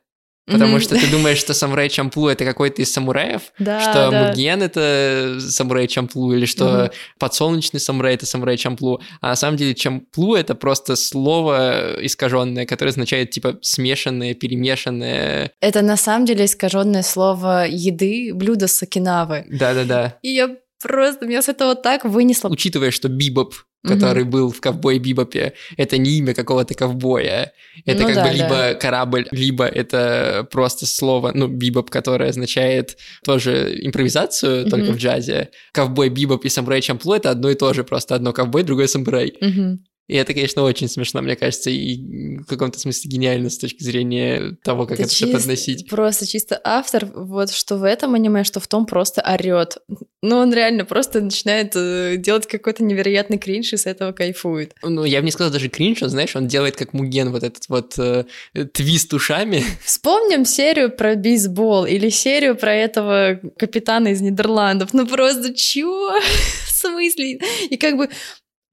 Потому 0.49 0.77
mm-hmm. 0.77 0.81
что 0.81 0.95
ты 0.95 1.07
думаешь, 1.07 1.37
что 1.37 1.53
самурай 1.53 1.89
Чамплу 1.89 2.27
это 2.27 2.45
какой-то 2.45 2.81
из 2.81 2.91
самураев, 2.91 3.41
да, 3.59 3.79
что 3.79 4.11
да. 4.11 4.27
Муген 4.27 4.61
это 4.61 5.37
самурай 5.39 5.87
Чамплу, 5.87 6.33
или 6.33 6.45
что 6.45 6.65
mm-hmm. 6.65 6.91
подсолнечный 7.19 7.79
самурай 7.79 8.15
это 8.15 8.25
самурай 8.25 8.57
Чамплу. 8.57 9.01
А 9.21 9.29
на 9.29 9.35
самом 9.35 9.57
деле 9.57 9.75
Чамплу 9.75 10.35
это 10.35 10.55
просто 10.55 10.95
слово 10.95 11.95
искаженное, 12.01 12.65
которое 12.65 12.91
означает 12.91 13.31
типа 13.31 13.59
смешанное, 13.61 14.33
перемешанное. 14.33 15.51
Это 15.61 15.81
на 15.81 15.97
самом 15.97 16.25
деле 16.25 16.45
искаженное 16.45 17.03
слово 17.03 17.67
еды, 17.67 18.31
блюдо 18.33 18.67
с 18.67 18.81
Окинавы. 18.81 19.45
Да-да-да. 19.49 20.17
И 20.21 20.29
я 20.29 20.55
просто 20.81 21.25
меня 21.25 21.41
с 21.41 21.49
этого 21.49 21.75
так 21.75 22.05
вынесло. 22.05 22.49
Учитывая, 22.49 22.91
что 22.91 23.09
бибоп 23.09 23.53
который 23.83 24.23
угу. 24.23 24.31
был 24.31 24.51
в 24.51 24.59
ковбой 24.59 24.99
Бибопе, 24.99 25.53
это 25.77 25.97
не 25.97 26.17
имя 26.17 26.33
какого-то 26.33 26.73
ковбоя. 26.73 27.53
Это 27.85 28.01
ну, 28.01 28.07
как 28.07 28.15
да, 28.15 28.27
бы 28.27 28.33
либо 28.33 28.49
да. 28.49 28.73
корабль, 28.75 29.27
либо 29.31 29.65
это 29.65 30.47
просто 30.51 30.85
слово, 30.85 31.31
ну, 31.33 31.47
бибоп, 31.47 31.89
которое 31.89 32.29
означает 32.29 32.97
тоже 33.23 33.77
импровизацию, 33.81 34.63
угу. 34.63 34.69
только 34.69 34.91
в 34.91 34.97
джазе. 34.97 35.49
Ковбой 35.71 36.09
Бибоп 36.09 36.45
и 36.45 36.49
самурай 36.49 36.81
Чамплу— 36.81 37.13
это 37.15 37.31
одно 37.31 37.49
и 37.49 37.55
то 37.55 37.73
же, 37.73 37.83
просто 37.83 38.15
одно 38.15 38.33
ковбой, 38.33 38.63
другой 38.63 38.87
самурай. 38.87 39.33
Угу. 39.39 39.79
И 40.09 40.15
это, 40.15 40.33
конечно, 40.33 40.63
очень 40.63 40.89
смешно, 40.89 41.21
мне 41.21 41.35
кажется, 41.35 41.69
и 41.69 42.39
в 42.39 42.45
каком-то 42.45 42.79
смысле 42.79 43.11
гениально 43.11 43.51
с 43.51 43.59
точки 43.59 43.83
зрения 43.83 44.57
того, 44.63 44.87
как 44.87 44.93
это, 44.93 45.03
это 45.03 45.11
чисто, 45.11 45.27
все 45.27 45.37
подносить. 45.37 45.87
Просто 45.87 46.25
чисто 46.25 46.59
автор, 46.63 47.05
вот 47.05 47.51
что 47.51 47.77
в 47.77 47.83
этом 47.83 48.15
аниме, 48.15 48.43
что 48.43 48.59
в 48.59 48.67
том 48.67 48.87
просто 48.87 49.21
орет. 49.21 49.77
Ну, 50.23 50.37
он 50.37 50.51
реально 50.51 50.83
просто 50.83 51.21
начинает 51.21 51.73
э, 51.75 52.15
делать 52.17 52.47
какой-то 52.47 52.83
невероятный 52.83 53.37
кринж 53.37 53.71
и 53.73 53.77
с 53.77 53.85
этого 53.85 54.11
кайфует. 54.11 54.73
Ну, 54.81 55.05
я 55.05 55.19
бы 55.19 55.25
не 55.25 55.31
сказал 55.31 55.53
даже 55.53 55.69
кринж, 55.69 56.01
он, 56.01 56.09
знаешь, 56.09 56.35
он 56.35 56.47
делает 56.47 56.75
как 56.75 56.93
Муген 56.93 57.31
вот 57.31 57.43
этот 57.43 57.69
вот 57.69 57.93
э, 57.99 58.25
твист 58.73 59.13
ушами. 59.13 59.63
Вспомним 59.85 60.43
серию 60.43 60.89
про 60.89 61.13
бейсбол 61.13 61.85
или 61.85 62.09
серию 62.09 62.55
про 62.55 62.73
этого 62.73 63.39
капитана 63.59 64.07
из 64.07 64.21
Нидерландов. 64.21 64.89
Ну, 64.91 65.05
просто 65.05 65.53
чё? 65.53 66.19
В 66.65 66.71
смысле? 66.71 67.39
И 67.69 67.77
как 67.77 67.95
бы 67.95 68.09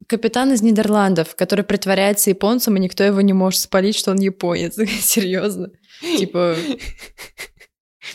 Капитан 0.06 0.52
из 0.52 0.62
Нидерландов, 0.62 1.34
который 1.34 1.64
притворяется 1.64 2.30
японцем, 2.30 2.76
и 2.76 2.80
никто 2.80 3.02
его 3.04 3.20
не 3.20 3.32
может 3.32 3.60
спалить, 3.60 3.96
что 3.96 4.12
он 4.12 4.18
японец. 4.18 4.76
Серьезно. 5.00 5.70
Типа... 6.00 6.56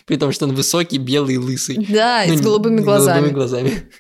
При 0.06 0.16
том, 0.16 0.32
что 0.32 0.46
он 0.46 0.56
высокий, 0.56 0.98
белый, 0.98 1.38
лысый. 1.38 1.86
Да, 1.90 2.24
ну, 2.26 2.34
и 2.34 2.38
с 2.38 2.42
голубыми 2.42 2.80
глазами. 2.80 3.16
голубыми 3.16 3.34
глазами. 3.34 3.92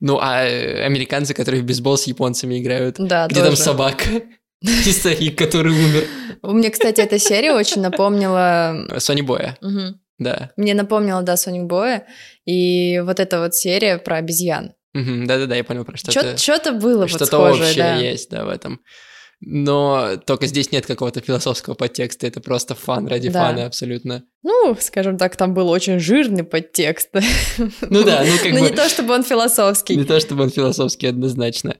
Ну, 0.00 0.18
а 0.20 0.42
э, 0.44 0.84
американцы, 0.84 1.34
которые 1.34 1.62
в 1.62 1.66
бейсбол 1.66 1.98
с 1.98 2.04
японцами 2.04 2.58
играют. 2.58 2.96
Да, 2.98 3.26
Где 3.26 3.40
тоже. 3.40 3.48
там 3.48 3.56
собака? 3.56 4.04
И 4.62 4.92
старик, 4.92 5.36
который 5.36 5.72
умер. 5.72 6.06
Мне, 6.42 6.70
кстати, 6.70 7.00
эта 7.00 7.18
серия 7.18 7.52
очень 7.52 7.82
напомнила... 7.82 8.86
Сони 8.98 9.20
Боя. 9.20 9.58
Угу. 9.60 10.00
Да. 10.18 10.52
Мне 10.56 10.74
напомнила, 10.74 11.22
да, 11.22 11.36
Соник 11.36 11.64
Боя. 11.64 12.06
И 12.44 13.00
вот 13.00 13.20
эта 13.20 13.40
вот 13.40 13.54
серия 13.54 13.98
про 13.98 14.16
обезьян. 14.16 14.74
Да-да-да, 14.94 15.56
я 15.56 15.64
понял 15.64 15.84
про 15.84 15.96
что-то. 15.96 16.36
Что-то 16.36 16.72
было 16.72 17.06
Что-то 17.08 17.38
вот 17.38 17.54
схожее, 17.54 17.70
общее 17.70 17.84
да. 17.84 17.96
есть, 17.96 18.30
да, 18.30 18.44
в 18.44 18.48
этом. 18.48 18.80
но 19.40 20.18
только 20.26 20.46
здесь 20.46 20.70
нет 20.70 20.86
какого-то 20.86 21.20
философского 21.20 21.74
подтекста, 21.74 22.26
это 22.26 22.40
просто 22.40 22.74
фан 22.74 23.06
ради 23.08 23.30
да. 23.30 23.48
фана 23.48 23.66
абсолютно. 23.66 24.24
Ну, 24.42 24.76
скажем 24.78 25.16
так, 25.16 25.36
там 25.36 25.54
был 25.54 25.70
очень 25.70 25.98
жирный 25.98 26.44
подтекст. 26.44 27.10
Ну 27.80 28.04
да, 28.04 28.24
ну 28.24 28.36
как 28.42 28.52
бы... 28.52 28.58
Но 28.60 28.68
не 28.68 28.74
то, 28.74 28.88
чтобы 28.88 29.14
он 29.14 29.22
философский. 29.22 29.96
Не 29.96 30.04
то, 30.04 30.20
чтобы 30.20 30.44
он 30.44 30.50
философский, 30.50 31.06
однозначно. 31.06 31.76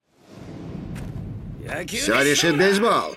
Все 1.86 2.20
решит 2.22 2.56
бейсбол. 2.56 3.14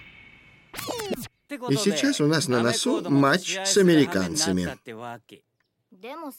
И 1.70 1.76
сейчас 1.76 2.20
у 2.20 2.26
нас 2.26 2.48
на 2.48 2.62
носу 2.62 3.10
матч 3.10 3.58
с 3.64 3.78
американцами. 3.78 4.70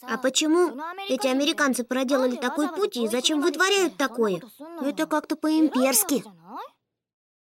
А 0.02 0.18
почему 0.18 0.78
эти 1.08 1.26
американцы 1.26 1.84
проделали 1.84 2.36
такой 2.36 2.68
путь 2.68 2.96
и 2.96 3.08
зачем 3.08 3.40
вытворяют 3.40 3.96
такое? 3.96 4.40
Это 4.82 5.06
как-то 5.06 5.36
по-имперски. 5.36 6.24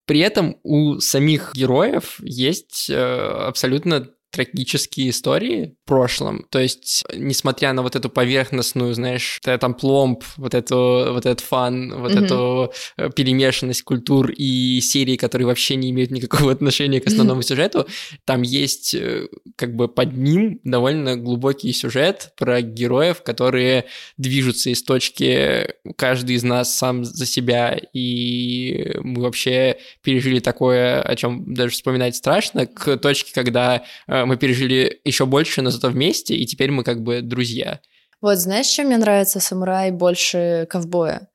При 0.06 0.20
этом 0.20 0.60
у 0.64 1.00
самих 1.00 1.54
героев 1.54 2.20
есть 2.20 2.90
э, 2.90 2.96
абсолютно 2.96 4.10
трагические 4.32 5.10
истории 5.10 5.76
в 5.84 5.88
прошлом. 5.88 6.46
То 6.50 6.60
есть, 6.60 7.04
несмотря 7.14 7.74
на 7.74 7.82
вот 7.82 7.96
эту 7.96 8.10
поверхностную, 8.10 8.94
знаешь, 8.94 9.40
там 9.42 9.74
пломб, 9.74 10.24
вот 10.38 10.54
эту, 10.54 11.08
вот 11.14 11.26
этот 11.26 11.42
фан, 11.42 11.94
вот 12.00 12.12
mm-hmm. 12.12 12.26
эту 12.26 12.74
э, 12.98 13.10
перемешанность 13.16 13.84
культур 13.84 14.32
и 14.32 14.80
серии, 14.82 15.18
которые 15.18 15.48
вообще 15.48 15.76
не 15.76 15.92
имеют 15.92 16.12
никакого 16.12 16.52
отношения 16.52 17.02
к 17.02 17.08
основному 17.08 17.42
mm-hmm. 17.42 17.44
сюжету, 17.44 17.88
там 18.26 18.42
есть 18.42 18.96
э, 18.96 19.28
как 19.56 19.76
бы 19.76 19.88
под 19.88 20.16
ним 20.16 20.60
довольно 20.64 21.18
глубокий 21.18 21.74
сюжет 21.74 22.32
про 22.38 22.62
героев, 22.62 23.22
которые 23.24 23.86
движутся 24.18 24.70
из 24.70 24.82
точки 24.84 25.74
каждый 25.98 26.36
из 26.36 26.44
нас 26.44 26.78
сам 26.78 27.04
за 27.04 27.26
себя, 27.26 27.78
и 27.94 28.96
мы 29.02 29.22
вообще 29.24 29.78
пережили 30.02 30.40
такое, 30.40 31.02
о 31.02 31.16
чем 31.16 31.54
даже 31.54 31.74
вспоминать 31.74 32.16
страшно, 32.16 32.66
к 32.66 32.98
точке, 32.98 33.34
когда 33.34 33.84
э, 34.08 34.21
мы 34.26 34.38
пережили 34.38 35.02
еще 35.04 35.26
больше, 35.26 35.62
но 35.62 35.70
зато 35.70 35.90
вместе, 35.90 36.36
и 36.36 36.46
теперь 36.46 36.72
мы 36.72 36.84
как 36.84 37.02
бы 37.02 37.22
друзья. 37.22 37.80
Вот 38.22 38.38
знаешь, 38.38 38.68
чем 38.68 38.88
мне 38.88 38.98
нравится 38.98 39.40
самурай 39.40 39.92
больше 39.92 40.68
ковбоя? 40.70 41.30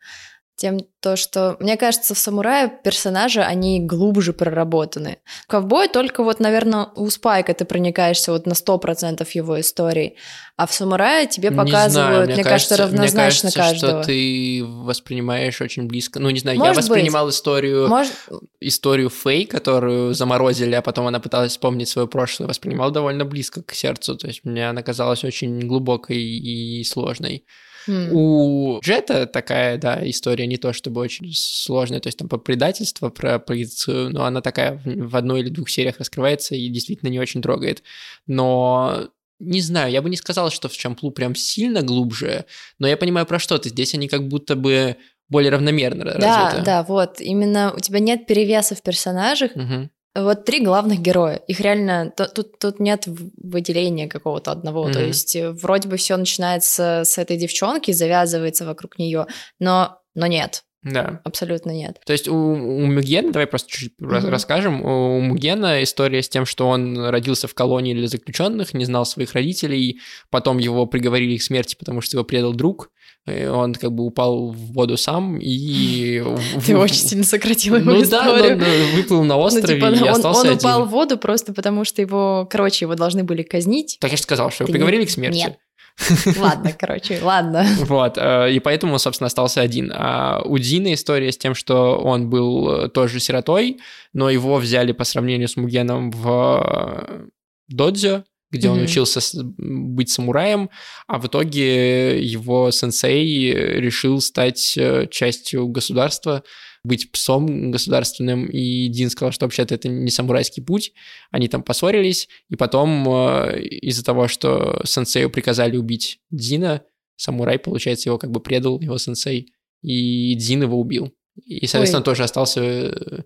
Тем 0.57 0.79
то, 1.01 1.17
что, 1.17 1.57
мне 1.61 1.77
кажется, 1.77 2.15
в 2.15 2.19
«Самурае» 2.19 2.73
персонажи, 2.83 3.43
они 3.43 3.79
глубже 3.79 4.33
проработаны. 4.33 5.19
В 5.45 5.47
«Ковбой» 5.49 5.89
только 5.89 6.25
вот, 6.25 6.41
наверное, 6.41 6.89
у 6.97 7.09
Спайка 7.11 7.53
ты 7.53 7.67
проникаешься 7.67 8.33
вот 8.33 8.47
на 8.47 8.55
100% 8.55 9.27
его 9.35 9.61
истории, 9.61 10.17
а 10.57 10.67
в 10.67 10.73
«Самурае» 10.73 11.27
тебе 11.27 11.51
показывают, 11.51 11.93
знаю, 11.93 12.25
мне, 12.25 12.35
мне 12.37 12.45
кажется, 12.45 12.77
равнозначно 12.79 13.49
мне 13.49 13.53
кажется, 13.53 13.87
каждого. 13.87 14.03
что 14.03 14.07
ты 14.11 14.65
воспринимаешь 14.65 15.61
очень 15.61 15.87
близко. 15.87 16.19
Ну, 16.21 16.31
не 16.31 16.41
знаю, 16.41 16.59
Может 16.59 16.75
я 16.75 16.81
воспринимал 16.81 17.27
быть. 17.27 17.35
историю, 17.35 17.89
Может... 17.89 18.15
историю 18.61 19.11
Фэй, 19.11 19.45
которую 19.45 20.15
заморозили, 20.15 20.75
а 20.75 20.83
потом 20.83 21.07
она 21.07 21.21
пыталась 21.21 21.53
вспомнить 21.53 21.89
свое 21.89 22.09
прошлое, 22.09 22.49
воспринимал 22.49 22.91
довольно 22.91 23.27
близко 23.27 23.63
к 23.63 23.75
сердцу, 23.75 24.17
то 24.17 24.27
есть 24.27 24.45
мне 24.45 24.69
она 24.71 24.83
казалась 24.83 25.23
очень 25.23 25.61
глубокой 25.61 26.17
и 26.17 26.83
сложной. 26.85 27.45
Mm. 27.89 28.11
У 28.13 28.81
Джета 28.81 29.27
такая, 29.27 29.79
да, 29.79 30.01
история 30.09 30.47
не 30.47 30.57
то 30.57 30.73
чтобы 30.73 31.01
очень 31.01 31.31
сложная, 31.33 32.01
то 32.01 32.09
есть 32.09 32.19
там 32.19 32.29
по 32.29 32.39
предательство, 32.39 33.11
про 33.11 33.39
полицию, 33.39 34.11
но 34.11 34.25
она 34.25 34.41
такая 34.41 34.81
в 34.85 35.17
одной 35.17 35.41
или 35.41 35.51
двух 35.51 35.71
сериях 35.71 35.99
раскрывается 35.99 36.55
и 36.55 36.69
действительно 36.69 37.09
не 37.09 37.21
очень 37.21 37.43
трогает. 37.43 37.83
Но 38.27 39.09
не 39.39 39.61
знаю, 39.61 39.93
я 39.93 40.03
бы 40.03 40.11
не 40.11 40.17
сказал, 40.17 40.51
что 40.51 40.69
в 40.69 40.77
Чамплу 40.77 41.11
прям 41.11 41.35
сильно 41.35 41.83
глубже, 41.83 42.47
но 42.79 42.87
я 42.89 42.97
понимаю 42.97 43.27
про 43.27 43.39
что 43.39 43.59
ты. 43.59 43.69
Здесь 43.69 43.95
они 43.95 44.09
как 44.09 44.29
будто 44.29 44.57
бы 44.57 44.97
более 45.29 45.51
равномерно 45.51 46.05
да, 46.05 46.13
развиты. 46.13 46.65
Да, 46.65 46.83
вот. 46.85 47.21
Именно 47.21 47.73
у 47.77 47.81
тебя 47.81 47.99
нет 47.99 48.27
перевеса 48.27 48.75
в 48.75 48.83
персонажах, 48.83 49.51
угу. 49.55 49.91
Вот 50.17 50.45
три 50.45 50.65
главных 50.65 51.01
героя. 51.01 51.37
Их 51.47 51.61
реально 51.61 52.13
тут, 52.17 52.59
тут 52.59 52.81
нет 52.81 53.05
выделения 53.07 54.09
какого-то 54.09 54.51
одного. 54.51 54.89
Mm-hmm. 54.89 54.93
То 54.93 55.05
есть 55.05 55.37
э, 55.37 55.51
вроде 55.51 55.89
бы 55.89 55.97
все 55.97 56.17
начинается 56.17 57.03
с 57.05 57.19
этой 57.19 57.37
девчонки, 57.37 57.91
завязывается 57.91 58.65
вокруг 58.65 58.99
нее, 58.99 59.27
но, 59.59 59.99
но 60.15 60.27
нет. 60.27 60.65
Да. 60.83 61.21
Абсолютно 61.25 61.73
нет. 61.73 62.01
То 62.07 62.13
есть 62.13 62.29
у, 62.29 62.35
у 62.35 62.87
Мугена, 62.87 63.33
давай 63.33 63.47
просто 63.47 63.69
чуть-чуть 63.71 63.95
mm-hmm. 64.01 64.31
расскажем, 64.31 64.85
у 64.85 65.21
Мугена 65.21 65.83
история 65.83 66.23
с 66.23 66.29
тем, 66.29 66.47
что 66.47 66.69
он 66.69 67.09
родился 67.09 67.49
в 67.49 67.55
колонии 67.55 67.93
для 67.93 68.07
заключенных, 68.07 68.73
не 68.73 68.85
знал 68.85 69.05
своих 69.05 69.33
родителей, 69.33 70.01
потом 70.31 70.59
его 70.59 70.87
приговорили 70.87 71.37
к 71.39 71.43
смерти, 71.43 71.75
потому 71.77 72.01
что 72.01 72.17
его 72.17 72.25
предал 72.25 72.53
друг, 72.53 72.91
он 73.27 73.75
как 73.75 73.93
бы 73.93 74.05
упал 74.05 74.53
в 74.53 74.73
воду 74.73 74.97
сам 74.97 75.39
и... 75.41 76.23
Ты 76.67 76.77
очень 76.77 76.95
сильно 76.95 77.25
сократил 77.25 77.77
его 77.77 77.91
ну, 77.93 78.03
историю. 78.03 78.59
да, 78.59 78.65
он 78.65 78.97
выплыл 78.97 79.25
на 79.25 79.37
острове 79.37 79.85
ну, 79.85 79.95
типа, 79.95 80.05
и 80.05 80.09
он, 80.09 80.15
остался 80.15 80.41
он 80.43 80.47
один. 80.47 80.59
упал 80.59 80.85
в 80.85 80.91
воду 80.91 81.19
просто 81.19 81.53
потому, 81.53 81.85
что 81.85 82.03
его, 82.03 82.47
короче, 82.51 82.85
его 82.85 82.95
должны 82.95 83.25
были 83.25 83.43
казнить. 83.43 83.99
Так 84.01 84.11
я 84.11 84.17
же 84.17 84.23
сказал, 84.23 84.51
что 84.51 84.65
его 84.65 84.73
приговорили 84.73 85.01
не... 85.01 85.07
к 85.07 85.11
смерти. 85.11 85.37
Нет. 85.37 85.59
Ладно, 86.39 86.73
короче, 86.79 87.21
ладно. 87.23 87.67
Вот, 87.87 88.19
э, 88.19 88.53
и 88.53 88.61
поэтому, 88.61 88.99
собственно, 88.99 89.27
остался 89.27 89.63
один. 89.63 89.91
А 89.95 90.43
у 90.45 90.59
Дина 90.59 90.93
история 90.93 91.33
с 91.33 91.39
тем, 91.39 91.55
что 91.55 91.97
он 91.97 92.29
был 92.29 92.71
э, 92.71 92.89
тоже 92.91 93.19
сиротой, 93.19 93.79
но 94.13 94.29
его 94.29 94.57
взяли 94.57 94.93
по 94.93 95.05
сравнению 95.05 95.49
с 95.49 95.57
Мугеном 95.57 96.11
в 96.11 97.07
э, 97.09 97.27
додзё, 97.69 98.25
где 98.51 98.69
mm-hmm. 98.69 98.73
он 98.73 98.83
учился 98.83 99.21
быть 99.43 100.11
самураем, 100.11 100.71
а 101.07 101.19
в 101.19 101.27
итоге 101.27 102.23
его 102.23 102.71
сенсей 102.71 103.53
решил 103.53 104.21
стать 104.21 104.77
э, 104.77 105.07
частью 105.11 105.69
государства, 105.69 106.45
быть 106.85 107.11
псом 107.11 107.71
государственным, 107.71 108.47
и 108.47 108.89
Дин 108.89 109.11
сказал, 109.11 109.33
что 109.33 109.47
вообще-то 109.47 109.75
это 109.75 109.89
не 109.89 110.11
самурайский 110.11 110.63
путь. 110.63 110.93
Они 111.31 111.49
там 111.49 111.63
поссорились, 111.63 112.29
и 112.49 112.57
потом 112.57 113.09
э, 113.09 113.61
из-за 113.63 114.05
того, 114.05 114.29
что 114.29 114.81
сенсею 114.85 115.31
приказали 115.31 115.77
убить 115.77 116.21
Дина, 116.31 116.83
самурай, 117.17 117.59
получается, 117.59 118.09
его 118.09 118.19
как 118.19 118.31
бы 118.31 118.41
предал, 118.41 118.81
его 118.81 118.99
сенсей, 118.99 119.53
и 119.83 120.35
Дин 120.35 120.63
его 120.63 120.81
убил. 120.81 121.13
И, 121.45 121.67
соответственно, 121.67 122.01
Ой. 122.01 122.05
тоже 122.05 122.25
остался 122.25 122.61
э, 122.61 123.23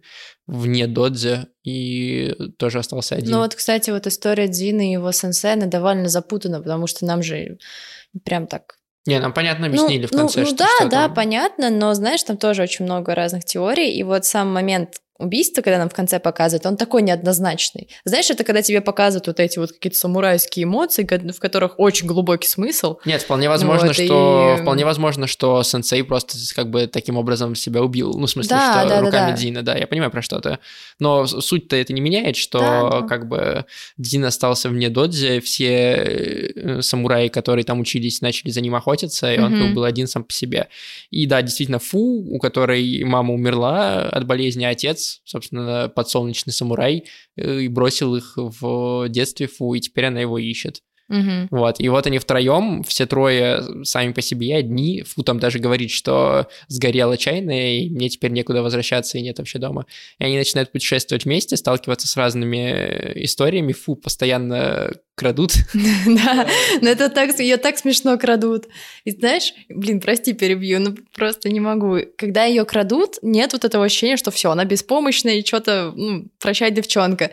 вне 0.47 0.87
додзе 0.87 1.47
и 1.62 2.35
тоже 2.59 2.79
остался 2.81 3.14
один. 3.14 3.31
Ну 3.31 3.38
вот, 3.38 3.55
кстати, 3.55 3.90
вот 3.90 4.07
история 4.07 4.49
Дзины 4.49 4.90
и 4.90 4.93
его 4.93 5.12
сенсея, 5.12 5.55
она 5.55 5.67
довольно 5.67 6.09
запутана, 6.09 6.61
потому 6.61 6.87
что 6.87 7.05
нам 7.05 7.23
же 7.23 7.59
прям 8.25 8.47
так 8.47 8.76
не, 9.07 9.19
нам 9.19 9.33
понятно 9.33 9.67
объяснили 9.67 10.02
ну, 10.02 10.09
в 10.09 10.11
конце, 10.11 10.40
ну, 10.40 10.47
что 10.47 10.52
Ну 10.52 10.59
да, 10.59 10.69
что 10.79 10.88
да, 10.88 11.05
там... 11.07 11.14
понятно, 11.14 11.71
но 11.71 11.95
знаешь, 11.95 12.23
там 12.23 12.37
тоже 12.37 12.62
очень 12.62 12.85
много 12.85 13.14
разных 13.14 13.45
теорий, 13.45 13.93
и 13.93 14.02
вот 14.02 14.26
сам 14.26 14.52
момент 14.52 15.00
убийство, 15.21 15.62
когда 15.62 15.79
нам 15.79 15.89
в 15.89 15.95
конце 15.95 16.19
показывают, 16.19 16.67
он 16.67 16.77
такой 16.77 17.03
неоднозначный. 17.03 17.89
Знаешь, 18.05 18.31
это 18.31 18.45
когда 18.45 18.62
тебе 18.62 18.81
показывают 18.81 19.27
вот 19.27 19.41
эти 19.41 19.59
вот 19.59 19.73
какие-то 19.73 19.99
самурайские 19.99 20.65
эмоции, 20.65 21.03
в 21.05 21.39
которых 21.39 21.79
очень 21.79 22.07
глубокий 22.07 22.49
смысл. 22.49 22.99
Нет, 23.05 23.23
вполне 23.23 23.49
возможно, 23.49 23.89
вот, 23.89 23.97
что 23.97 24.57
и... 24.59 24.62
вполне 24.62 24.85
возможно, 24.85 25.27
что 25.27 25.62
сенсей 25.62 26.03
просто 26.05 26.37
как 26.55 26.71
бы 26.71 26.87
таким 26.87 27.17
образом 27.17 27.55
себя 27.55 27.83
убил. 27.83 28.15
Ну, 28.19 28.27
в 28.27 28.31
смысле, 28.31 28.50
да, 28.50 28.81
что 28.81 28.89
да, 28.89 29.00
руками 29.00 29.31
да, 29.31 29.31
да. 29.31 29.37
Дина, 29.37 29.62
да, 29.62 29.77
я 29.77 29.87
понимаю 29.87 30.11
про 30.11 30.23
что-то. 30.23 30.59
Но 30.99 31.27
суть-то 31.27 31.77
это 31.77 31.93
не 31.93 32.00
меняет, 32.00 32.37
что 32.37 32.59
да, 32.59 33.00
да. 33.00 33.07
как 33.07 33.29
бы 33.29 33.65
Дин 33.97 34.25
остался 34.25 34.69
вне 34.69 34.89
додзи, 34.89 35.41
все 35.41 36.53
э, 36.55 36.83
самураи, 36.83 37.29
которые 37.29 37.65
там 37.65 37.81
учились, 37.81 38.21
начали 38.21 38.50
за 38.50 38.61
ним 38.61 38.75
охотиться, 38.75 39.33
и 39.33 39.39
он 39.39 39.55
mm-hmm. 39.55 39.73
был 39.75 39.85
один 39.85 40.07
сам 40.07 40.25
по 40.25 40.33
себе. 40.33 40.69
И 41.11 41.27
да, 41.27 41.43
действительно, 41.43 41.79
Фу, 41.79 41.99
у 41.99 42.39
которой 42.39 43.03
мама 43.05 43.35
умерла 43.35 44.03
от 44.03 44.27
болезни, 44.27 44.65
а 44.65 44.71
отец 44.71 45.10
собственно, 45.25 45.88
подсолнечный 45.88 46.52
самурай, 46.52 47.05
э, 47.37 47.61
и 47.61 47.69
бросил 47.69 48.17
их 48.17 48.35
в 48.37 49.09
детстве 49.09 49.47
Фу, 49.47 49.75
и 49.75 49.81
теперь 49.81 50.07
она 50.07 50.21
его 50.21 50.38
ищет. 50.38 50.83
Угу. 51.11 51.49
Вот, 51.50 51.81
и 51.81 51.88
вот 51.88 52.07
они 52.07 52.19
втроем, 52.19 52.85
все 52.85 53.05
трое 53.05 53.85
сами 53.85 54.12
по 54.12 54.23
себе 54.23 54.55
одни. 54.55 55.02
Фу 55.02 55.25
там 55.25 55.40
даже 55.40 55.59
говорит, 55.59 55.90
что 55.90 56.47
сгорела 56.69 57.17
чайная, 57.17 57.81
и 57.81 57.90
мне 57.90 58.09
теперь 58.09 58.31
некуда 58.31 58.62
возвращаться, 58.62 59.19
и 59.19 59.23
нет 59.23 59.38
вообще 59.38 59.59
дома. 59.59 59.87
И 60.21 60.25
они 60.25 60.38
начинают 60.38 60.71
путешествовать 60.71 61.25
вместе, 61.25 61.57
сталкиваться 61.57 62.07
с 62.07 62.17
разными 62.17 63.12
историями. 63.25 63.73
Фу 63.73 63.97
постоянно 63.97 64.93
крадут. 65.17 65.52
Да, 66.07 66.47
но 66.81 66.88
это 66.88 67.09
так, 67.09 67.38
ее 67.38 67.57
так 67.57 67.79
смешно 67.79 68.17
крадут. 68.19 68.69
И 69.05 69.11
знаешь, 69.11 69.52
блин, 69.69 70.00
прости, 70.00 70.33
перебью, 70.33 70.81
но 70.81 70.95
просто 71.14 71.49
не 71.50 71.61
могу. 71.61 71.99
Когда 72.17 72.45
ее 72.45 72.64
крадут, 72.64 73.19
нет 73.23 73.52
вот 73.52 73.64
этого 73.64 73.85
ощущения, 73.85 74.17
что 74.17 74.31
все, 74.31 74.50
она 74.50 74.64
беспомощная 74.64 75.35
и 75.35 75.45
что-то, 75.45 75.93
ну, 75.95 76.26
прощай, 76.38 76.71
девчонка. 76.71 77.31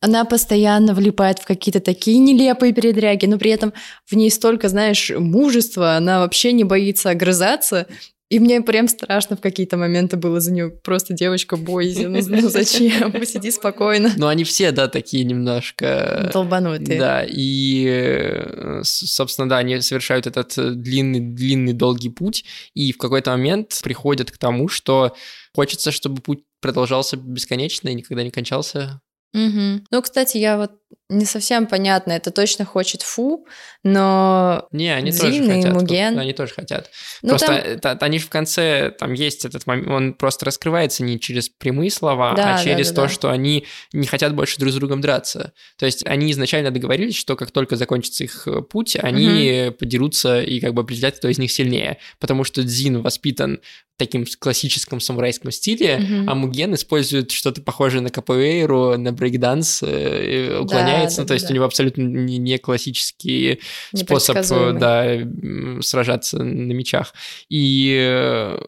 Она 0.00 0.24
постоянно 0.24 0.94
влипает 0.94 1.40
в 1.40 1.46
какие-то 1.46 1.80
такие 1.80 2.18
нелепые 2.18 2.72
передряги, 2.72 3.26
но 3.26 3.38
при 3.38 3.50
этом 3.50 3.72
в 4.06 4.14
ней 4.14 4.30
столько, 4.30 4.68
знаешь, 4.68 5.10
мужества, 5.10 5.96
она 5.96 6.20
вообще 6.20 6.52
не 6.52 6.64
боится 6.64 7.10
огрызаться. 7.10 7.86
И 8.30 8.40
мне 8.40 8.60
прям 8.60 8.88
страшно 8.88 9.36
в 9.36 9.40
какие-то 9.40 9.78
моменты 9.78 10.18
было 10.18 10.38
за 10.38 10.52
нее. 10.52 10.68
Просто 10.68 11.14
девочка, 11.14 11.56
бойся, 11.56 12.10
ну, 12.10 12.20
ну 12.28 12.48
зачем? 12.48 13.10
Посиди 13.10 13.50
спокойно. 13.50 14.12
Ну, 14.16 14.26
они 14.26 14.44
все, 14.44 14.70
да, 14.70 14.86
такие 14.88 15.24
немножко... 15.24 16.28
Долбанутые. 16.32 16.98
Да, 16.98 17.24
и, 17.26 17.86
э, 17.88 18.80
собственно, 18.84 19.48
да, 19.48 19.58
они 19.58 19.80
совершают 19.80 20.26
этот 20.26 20.52
длинный-длинный 20.56 21.72
долгий 21.72 22.10
путь, 22.10 22.44
и 22.74 22.92
в 22.92 22.98
какой-то 22.98 23.30
момент 23.30 23.80
приходят 23.82 24.30
к 24.30 24.36
тому, 24.36 24.68
что 24.68 25.16
хочется, 25.54 25.90
чтобы 25.90 26.20
путь 26.20 26.40
продолжался 26.60 27.16
бесконечно 27.16 27.88
и 27.88 27.94
никогда 27.94 28.22
не 28.22 28.30
кончался. 28.30 29.00
Угу. 29.34 29.84
Ну, 29.90 30.02
кстати, 30.02 30.38
я 30.38 30.56
вот 30.56 30.72
не 31.10 31.24
совсем 31.24 31.66
понятно, 31.66 32.12
это 32.12 32.30
точно 32.30 32.64
хочет 32.64 33.02
Фу, 33.02 33.46
но 33.82 34.68
не, 34.72 34.94
они 34.94 35.10
Зин 35.10 35.20
тоже 35.20 35.46
хотят. 35.46 35.74
Муген. 35.74 36.18
Они 36.18 36.32
тоже 36.34 36.52
хотят. 36.54 36.90
Ну, 37.22 37.30
просто 37.30 37.78
там... 37.80 37.98
они 38.00 38.18
же 38.18 38.26
в 38.26 38.30
конце, 38.30 38.90
там 38.90 39.14
есть 39.14 39.44
этот 39.44 39.66
момент, 39.66 39.88
он 39.88 40.14
просто 40.14 40.44
раскрывается 40.44 41.02
не 41.02 41.18
через 41.18 41.48
прямые 41.48 41.90
слова, 41.90 42.34
Да, 42.34 42.54
а 42.54 42.56
да, 42.58 42.64
через 42.64 42.90
да, 42.90 42.94
то, 42.94 43.02
да. 43.02 43.08
что 43.08 43.30
они 43.30 43.64
не 43.92 44.06
хотят 44.06 44.34
больше 44.34 44.58
друг 44.58 44.72
с 44.72 44.76
другом 44.76 45.00
драться. 45.00 45.52
То 45.78 45.86
есть 45.86 46.06
они 46.06 46.30
изначально 46.32 46.70
договорились, 46.70 47.16
что 47.16 47.36
как 47.36 47.50
только 47.52 47.76
закончится 47.76 48.24
их 48.24 48.46
э, 48.46 48.60
путь, 48.62 48.96
они 48.96 49.72
подерутся 49.78 50.42
и 50.42 50.60
как 50.60 50.74
бы 50.74 50.82
определят, 50.82 51.16
кто 51.16 51.28
из 51.28 51.38
них 51.38 51.52
сильнее. 51.52 51.98
Потому 52.18 52.44
что 52.44 52.62
Зин 52.62 53.00
воспитан 53.00 53.60
таким 53.98 54.24
классическом 54.38 55.00
самурайском 55.00 55.50
стиле, 55.50 55.98
Мгм. 55.98 56.30
а 56.30 56.34
Муген 56.34 56.74
использует 56.74 57.32
что-то 57.32 57.60
похожее 57.62 58.00
на 58.00 58.10
капоэйру, 58.10 58.96
на 58.96 59.12
брейкданс, 59.18 59.82
э, 59.82 60.58
уклоняется. 60.60 61.18
да, 61.18 61.22
ну, 61.22 61.26
то 61.28 61.34
есть 61.34 61.46
да. 61.46 61.52
у 61.52 61.54
него 61.54 61.64
абсолютно 61.64 62.02
не, 62.02 62.38
не 62.38 62.58
классический 62.58 63.60
способ, 63.94 64.36
э, 64.36 64.72
да, 64.72 65.82
сражаться 65.82 66.38
на 66.42 66.72
мечах. 66.72 67.14
И 67.48 67.96
э, 68.00 68.58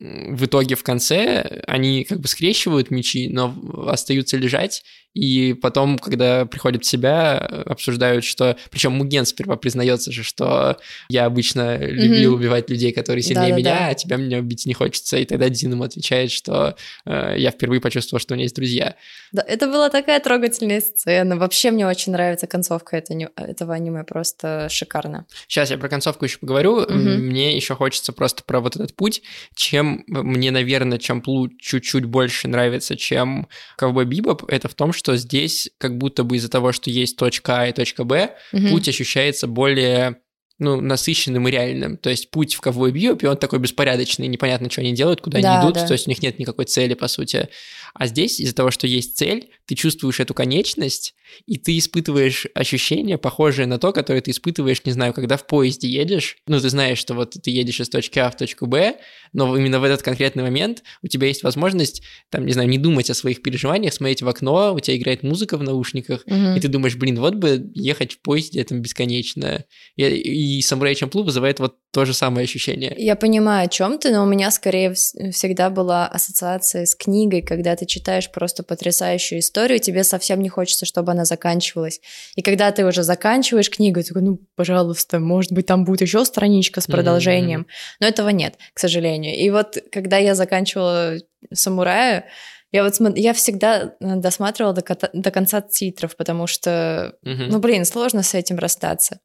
в 0.00 0.44
итоге 0.44 0.74
в 0.76 0.82
конце 0.82 1.62
они 1.66 2.04
как 2.04 2.20
бы 2.20 2.28
скрещивают 2.28 2.90
мечи, 2.90 3.28
но 3.28 3.54
остаются 3.88 4.36
лежать, 4.36 4.82
и 5.14 5.54
потом, 5.54 5.98
когда 5.98 6.46
приходят 6.46 6.84
в 6.84 6.88
себя, 6.88 7.38
обсуждают, 7.38 8.24
что... 8.24 8.56
Причем 8.70 8.92
Муген 8.92 9.26
сперва 9.26 9.56
признается 9.56 10.12
же, 10.12 10.22
что 10.22 10.78
я 11.08 11.24
обычно 11.24 11.76
любил 11.78 12.34
убивать 12.34 12.70
людей, 12.70 12.92
которые 12.92 13.22
сильнее 13.22 13.50
Да-да-да. 13.50 13.58
меня, 13.58 13.88
а 13.88 13.94
тебя 13.94 14.16
меня 14.16 14.38
убить 14.38 14.66
не 14.66 14.74
хочется. 14.74 15.18
И 15.18 15.24
тогда 15.24 15.48
Дин 15.48 15.72
ему 15.72 15.84
отвечает, 15.84 16.30
что 16.30 16.76
э, 17.04 17.34
я 17.36 17.50
впервые 17.50 17.80
почувствовал, 17.80 18.20
что 18.20 18.34
у 18.34 18.36
меня 18.36 18.44
есть 18.44 18.54
друзья. 18.54 18.96
Да, 19.32 19.42
это 19.46 19.66
была 19.66 19.90
такая 19.90 20.20
трогательная 20.20 20.80
сцена. 20.80 21.36
Вообще 21.36 21.70
мне 21.70 21.86
очень 21.86 22.12
нравится 22.12 22.46
концовка 22.46 22.96
это 22.96 23.14
этого 23.36 23.74
аниме, 23.74 24.04
просто 24.04 24.68
шикарно. 24.70 25.26
Сейчас 25.48 25.70
я 25.70 25.78
про 25.78 25.88
концовку 25.88 26.24
еще 26.24 26.38
поговорю. 26.38 26.80
Мгм. 26.80 27.26
Мне 27.26 27.56
еще 27.56 27.74
хочется 27.74 28.12
просто 28.12 28.42
про 28.44 28.60
вот 28.60 28.76
этот 28.76 28.94
путь. 28.94 29.22
Чем 29.54 30.04
мне, 30.06 30.50
наверное, 30.50 30.98
Чамплу 30.98 31.48
чуть-чуть 31.58 32.04
больше 32.04 32.48
нравится, 32.48 32.96
чем 32.96 33.48
Ковбой 33.76 34.04
Бибоп, 34.04 34.44
это 34.48 34.68
в 34.68 34.74
том, 34.74 34.92
что 34.98 35.16
здесь 35.16 35.70
как 35.78 35.96
будто 35.96 36.24
бы 36.24 36.36
из-за 36.36 36.50
того, 36.50 36.72
что 36.72 36.90
есть 36.90 37.16
точка 37.16 37.60
А 37.60 37.68
и 37.68 37.72
точка 37.72 38.04
Б, 38.04 38.36
Мгм. 38.52 38.68
путь 38.68 38.88
ощущается 38.88 39.46
более 39.46 40.16
ну, 40.58 40.80
насыщенным 40.80 41.46
и 41.48 41.50
реальным. 41.50 41.96
То 41.96 42.10
есть 42.10 42.30
путь 42.30 42.54
в 42.54 42.60
Ковбой 42.60 42.90
Бибопе, 42.92 43.28
он 43.28 43.36
такой 43.36 43.58
беспорядочный, 43.60 44.26
непонятно, 44.26 44.68
что 44.70 44.80
они 44.80 44.92
делают, 44.92 45.20
куда 45.20 45.40
Да, 45.40 45.54
они 45.60 45.64
идут, 45.64 45.74
да. 45.74 45.86
то 45.86 45.92
есть 45.92 46.06
у 46.06 46.10
них 46.10 46.20
нет 46.22 46.38
никакой 46.38 46.64
цели, 46.64 46.94
по 46.94 47.06
сути. 47.08 47.48
А 47.94 48.06
здесь 48.06 48.38
из-за 48.40 48.54
того, 48.54 48.70
что 48.70 48.86
есть 48.86 49.16
цель, 49.16 49.50
ты 49.66 49.74
чувствуешь 49.74 50.20
эту 50.20 50.34
конечность, 50.34 51.14
и 51.46 51.58
ты 51.58 51.76
испытываешь 51.78 52.46
ощущение, 52.54 53.18
похожее 53.18 53.66
на 53.66 53.78
то, 53.78 53.92
которое 53.92 54.20
ты 54.20 54.30
испытываешь, 54.30 54.84
не 54.84 54.92
знаю, 54.92 55.12
когда 55.12 55.36
в 55.36 55.46
поезде 55.46 55.88
едешь. 55.88 56.36
Ну, 56.46 56.58
ты 56.60 56.68
знаешь, 56.70 56.98
что 56.98 57.14
вот 57.14 57.32
ты 57.42 57.50
едешь 57.50 57.80
из 57.80 57.88
точки 57.88 58.18
А 58.18 58.30
в 58.30 58.36
точку 58.36 58.66
Б, 58.66 58.96
но 59.32 59.56
именно 59.56 59.78
в 59.80 59.84
этот 59.84 60.02
конкретный 60.02 60.42
момент 60.42 60.82
у 61.02 61.06
тебя 61.08 61.26
есть 61.28 61.42
возможность, 61.42 62.02
там, 62.30 62.46
не 62.46 62.52
знаю, 62.52 62.68
не 62.68 62.78
думать 62.78 63.10
о 63.10 63.14
своих 63.14 63.42
переживаниях, 63.42 63.92
смотреть 63.92 64.22
в 64.22 64.28
окно, 64.28 64.72
у 64.74 64.80
тебя 64.80 64.96
играет 64.96 65.22
музыка 65.22 65.56
в 65.58 65.62
наушниках, 65.62 66.24
Мгм. 66.26 66.56
и 66.56 66.60
ты 66.60 66.68
думаешь, 66.68 66.96
блин, 66.96 67.20
вот 67.20 67.34
бы 67.34 67.70
ехать 67.74 68.12
в 68.12 68.20
поезде 68.20 68.64
там 68.64 68.80
бесконечно. 68.80 69.64
И, 69.96 70.04
и 70.04 70.47
Самурай 70.62 70.94
Чамплу 70.94 71.22
вызывает 71.24 71.60
вот 71.60 71.76
то 71.92 72.04
же 72.04 72.12
самое 72.14 72.44
ощущение. 72.44 72.94
Я 72.98 73.16
понимаю, 73.16 73.66
о 73.66 73.68
чем 73.68 73.98
ты, 73.98 74.10
но 74.12 74.22
у 74.22 74.26
меня 74.26 74.50
скорее 74.50 74.90
вс- 74.90 75.30
всегда 75.32 75.70
была 75.70 76.06
ассоциация 76.06 76.84
с 76.86 76.94
книгой, 76.94 77.42
когда 77.42 77.74
ты 77.76 77.86
читаешь 77.86 78.30
просто 78.30 78.62
потрясающую 78.62 79.38
историю, 79.40 79.78
тебе 79.80 80.04
совсем 80.04 80.40
не 80.42 80.48
хочется, 80.48 80.86
чтобы 80.86 81.12
она 81.12 81.24
заканчивалась. 81.24 82.00
И 82.36 82.42
когда 82.42 82.70
ты 82.72 82.84
уже 82.86 83.02
заканчиваешь 83.02 83.70
книгу, 83.70 84.00
ты 84.00 84.08
такой, 84.08 84.22
ну, 84.22 84.38
пожалуйста, 84.56 85.18
может 85.18 85.52
быть, 85.52 85.66
там 85.66 85.84
будет 85.84 86.02
еще 86.02 86.24
страничка 86.24 86.80
с 86.80 86.86
продолжением. 86.86 87.66
Но 88.00 88.06
этого 88.06 88.28
нет, 88.30 88.54
к 88.74 88.78
сожалению. 88.78 89.34
И 89.36 89.50
вот 89.50 89.76
когда 89.92 90.18
я 90.18 90.34
заканчивала 90.34 91.14
«Самурая», 91.52 92.26
я 92.70 92.84
вот 92.84 92.92
смо- 93.00 93.16
я 93.18 93.32
всегда 93.32 93.94
э, 93.98 94.16
досматривала 94.16 94.74
до, 94.74 94.82
кота- 94.82 95.08
до 95.14 95.30
конца 95.30 95.62
титров, 95.62 96.16
потому 96.16 96.46
что, 96.46 97.14
Мгм. 97.22 97.48
ну, 97.48 97.58
блин, 97.60 97.86
сложно 97.86 98.22
с 98.22 98.34
этим 98.34 98.58
расстаться. 98.58 99.20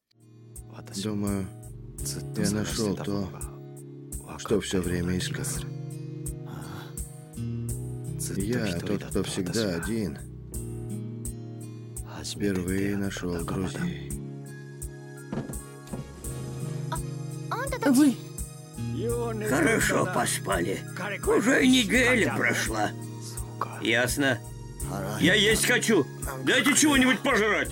Думаю, 1.04 1.48
я 2.38 2.52
нашел 2.52 2.96
то, 2.96 3.30
что 4.38 4.62
все 4.62 4.82
время 4.82 5.18
искал. 5.18 5.46
Я 8.38 8.80
тот, 8.80 9.04
кто 9.04 9.24
всегда 9.24 9.76
один, 9.76 10.18
впервые 12.24 12.98
нашел 12.98 13.44
друзей. 13.44 14.12
Вы 17.86 18.16
хорошо 19.50 20.08
поспали. 20.14 20.80
Уже 21.26 21.66
неделя 21.68 22.34
прошла. 22.36 22.92
Ясно. 23.82 24.40
Я 25.20 25.34
есть 25.34 25.66
хочу. 25.66 26.06
Дайте 26.46 26.74
чего-нибудь 26.74 27.20
пожрать. 27.20 27.70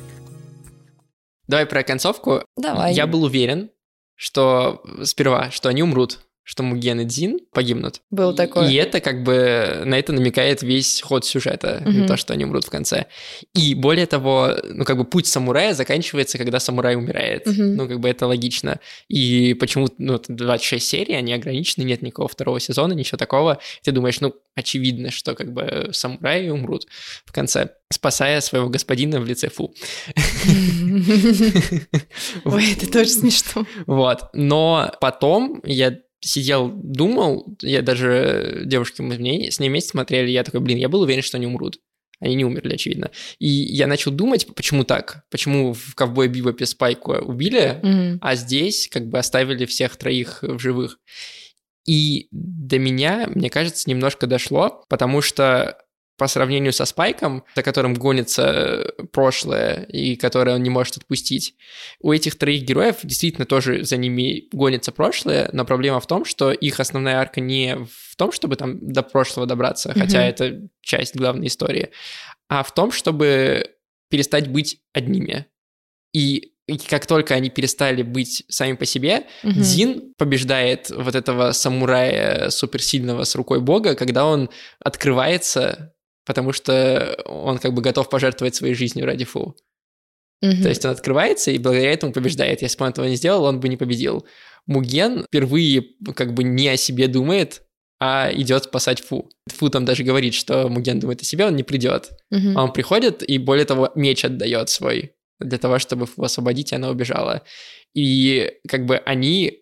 Давай 1.51 1.65
про 1.65 1.83
концовку. 1.83 2.45
Давай. 2.55 2.93
Я 2.93 3.07
был 3.07 3.23
уверен, 3.23 3.71
что 4.15 4.81
сперва, 5.03 5.51
что 5.51 5.67
они 5.67 5.83
умрут, 5.83 6.21
что 6.51 6.63
Муген 6.63 6.99
и 6.99 7.05
Дзин 7.05 7.39
погибнут. 7.53 8.01
Был 8.11 8.35
такой. 8.35 8.73
И 8.73 8.75
это 8.75 8.99
как 8.99 9.23
бы 9.23 9.83
на 9.85 9.97
это 9.97 10.11
намекает 10.11 10.63
весь 10.63 10.99
ход 11.01 11.23
сюжета, 11.25 11.81
Мгм. 11.85 12.07
то, 12.07 12.17
что 12.17 12.33
они 12.33 12.43
умрут 12.43 12.65
в 12.65 12.69
конце. 12.69 13.05
И 13.53 13.73
более 13.73 14.05
того, 14.05 14.57
ну 14.69 14.83
как 14.83 14.97
бы 14.97 15.05
путь 15.05 15.27
самурая 15.27 15.73
заканчивается, 15.73 16.37
когда 16.37 16.59
самурай 16.59 16.97
умирает. 16.97 17.45
Мгм. 17.45 17.75
Ну 17.77 17.87
как 17.87 18.01
бы 18.01 18.09
это 18.09 18.27
логично. 18.27 18.81
И 19.07 19.53
почему, 19.53 19.87
ну, 19.97 20.15
это 20.15 20.33
26 20.33 20.85
серий, 20.85 21.15
они 21.15 21.31
ограничены, 21.31 21.85
нет 21.85 22.01
никакого 22.01 22.27
второго 22.27 22.59
сезона, 22.59 22.91
ничего 22.91 23.17
такого. 23.17 23.59
Ты 23.83 23.93
думаешь, 23.93 24.19
ну, 24.19 24.33
очевидно, 24.53 25.09
что 25.09 25.35
как 25.35 25.53
бы 25.53 25.91
самураи 25.93 26.49
умрут 26.49 26.85
в 27.23 27.31
конце, 27.31 27.69
спасая 27.93 28.41
своего 28.41 28.67
господина 28.67 29.21
в 29.21 29.25
лице 29.25 29.47
Фу. 29.49 29.73
Ой, 32.43 32.73
это 32.73 32.91
тоже 32.91 33.09
смешно. 33.09 33.65
Вот. 33.87 34.23
Но 34.33 34.91
потом 34.99 35.61
я 35.63 35.97
сидел, 36.21 36.69
думал, 36.69 37.57
я 37.61 37.81
даже 37.81 38.61
девушки 38.65 39.01
мы 39.01 39.15
с 39.15 39.19
ней 39.59 39.69
вместе 39.69 39.89
смотрели, 39.89 40.29
я 40.29 40.43
такой, 40.43 40.59
блин, 40.61 40.77
я 40.77 40.87
был 40.89 41.01
уверен, 41.01 41.23
что 41.23 41.37
они 41.37 41.47
умрут. 41.47 41.79
Они 42.19 42.35
не 42.35 42.45
умерли, 42.45 42.75
очевидно. 42.75 43.09
И 43.39 43.47
я 43.47 43.87
начал 43.87 44.11
думать, 44.11 44.45
почему 44.55 44.83
так? 44.83 45.23
Почему 45.31 45.73
в 45.73 45.95
«Ковбой 45.95 46.27
Бибопе» 46.27 46.67
Спайку 46.67 47.13
убили, 47.13 47.79
Мгм. 47.81 48.19
а 48.21 48.35
здесь 48.35 48.87
как 48.87 49.07
бы 49.07 49.17
оставили 49.17 49.65
всех 49.65 49.95
троих 49.95 50.43
в 50.43 50.59
живых. 50.59 50.99
И 51.87 52.27
до 52.31 52.77
меня, 52.77 53.27
мне 53.33 53.49
кажется, 53.49 53.89
немножко 53.89 54.27
дошло, 54.27 54.85
потому 54.87 55.21
что 55.23 55.79
по 56.21 56.27
сравнению 56.27 56.71
со 56.71 56.85
Спайком, 56.85 57.43
за 57.55 57.63
которым 57.63 57.95
гонится 57.95 58.43
э, 58.43 59.03
прошлое 59.11 59.85
и 59.85 60.15
которое 60.15 60.53
он 60.53 60.61
не 60.61 60.69
может 60.69 60.97
отпустить, 60.97 61.55
у 61.99 62.13
этих 62.13 62.37
троих 62.37 62.61
героев 62.61 62.97
действительно 63.01 63.47
тоже 63.47 63.83
за 63.83 63.97
ними 63.97 64.47
гонится 64.51 64.91
прошлое, 64.91 65.49
но 65.51 65.65
проблема 65.65 65.99
в 65.99 66.05
том, 66.05 66.23
что 66.25 66.51
их 66.51 66.79
основная 66.79 67.15
арка 67.15 67.41
не 67.41 67.75
в 67.75 68.15
том, 68.17 68.31
чтобы 68.31 68.55
там 68.55 68.77
до 68.87 69.01
прошлого 69.01 69.47
добраться, 69.47 69.93
хотя 69.93 70.19
Мгм. 70.19 70.27
это 70.27 70.61
часть 70.81 71.15
главной 71.15 71.47
истории, 71.47 71.89
а 72.47 72.61
в 72.61 72.71
том, 72.71 72.91
чтобы 72.91 73.71
перестать 74.11 74.47
быть 74.47 74.77
одними. 74.93 75.47
И 76.13 76.51
и 76.67 76.77
как 76.77 77.05
только 77.05 77.33
они 77.33 77.49
перестали 77.49 78.01
быть 78.01 78.43
сами 78.47 78.73
по 78.73 78.85
себе, 78.85 79.25
Мгм. 79.43 79.61
Зин 79.61 80.13
побеждает 80.17 80.89
вот 80.89 81.15
этого 81.15 81.51
самурая 81.51 82.49
суперсильного 82.49 83.25
с 83.25 83.35
рукой 83.35 83.59
бога, 83.59 83.95
когда 83.95 84.25
он 84.25 84.49
открывается, 84.79 85.90
потому 86.25 86.53
что 86.53 87.21
он 87.25 87.57
как 87.57 87.73
бы 87.73 87.81
готов 87.81 88.09
пожертвовать 88.09 88.55
своей 88.55 88.73
жизнью 88.73 89.05
ради 89.05 89.25
Фу. 89.25 89.55
Мгм. 90.41 90.63
То 90.63 90.69
есть 90.69 90.83
он 90.85 90.91
открывается 90.91 91.51
и 91.51 91.57
благодаря 91.57 91.93
этому 91.93 92.13
побеждает. 92.13 92.61
Если 92.61 92.77
бы 92.77 92.85
он 92.85 92.91
этого 92.91 93.05
не 93.05 93.15
сделал, 93.15 93.43
он 93.43 93.59
бы 93.59 93.69
не 93.69 93.77
победил. 93.77 94.25
Муген 94.65 95.25
впервые 95.27 95.83
как 96.15 96.33
бы 96.33 96.43
не 96.43 96.67
о 96.69 96.77
себе 96.77 97.07
думает, 97.07 97.63
а 97.99 98.31
идет 98.33 98.63
спасать 98.63 98.99
Фу. 99.01 99.29
Фу 99.47 99.69
там 99.69 99.85
даже 99.85 100.03
говорит, 100.03 100.33
что 100.33 100.67
Муген 100.67 100.99
думает 100.99 101.21
о 101.21 101.25
себе, 101.25 101.45
он 101.45 101.55
не 101.55 101.63
придет. 101.63 102.09
Мгм. 102.31 102.57
А 102.57 102.63
он 102.63 102.73
приходит 102.73 103.21
и, 103.21 103.37
более 103.37 103.65
того, 103.65 103.91
меч 103.95 104.25
отдает 104.25 104.69
свой 104.69 105.13
для 105.39 105.59
того, 105.59 105.77
чтобы 105.77 106.07
Фу 106.07 106.23
освободить, 106.23 106.71
и 106.71 106.75
она 106.75 106.89
убежала. 106.89 107.43
И 107.93 108.51
как 108.67 108.85
бы 108.85 108.97
они 108.97 109.59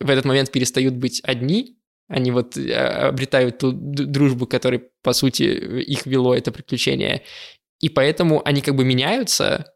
в 0.00 0.10
этот 0.10 0.26
момент 0.26 0.52
перестают 0.52 0.94
быть 0.94 1.20
одни, 1.24 1.77
они 2.08 2.30
вот 2.30 2.56
э, 2.56 2.74
обретают 2.74 3.58
ту 3.58 3.72
дружбу, 3.72 4.46
которая, 4.46 4.82
по 5.02 5.12
сути, 5.12 5.42
их 5.42 6.06
вело 6.06 6.34
это 6.34 6.50
приключение. 6.50 7.22
И 7.80 7.88
поэтому 7.88 8.42
они 8.44 8.60
как 8.60 8.74
бы 8.74 8.84
меняются, 8.84 9.72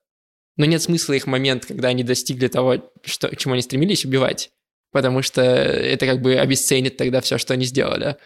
но 0.56 0.64
нет 0.64 0.82
смысла 0.82 1.12
их 1.12 1.26
момент, 1.26 1.66
когда 1.66 1.88
они 1.88 2.02
достигли 2.02 2.48
того, 2.48 2.90
что, 3.04 3.28
к 3.28 3.36
чему 3.36 3.54
они 3.54 3.62
стремились, 3.62 4.04
убивать. 4.04 4.50
Потому 4.90 5.22
что 5.22 5.42
это 5.42 6.06
как 6.06 6.20
бы 6.20 6.34
обесценит 6.34 6.96
тогда 6.96 7.20
все, 7.20 7.38
что 7.38 7.54
они 7.54 7.64
сделали, 7.64 8.16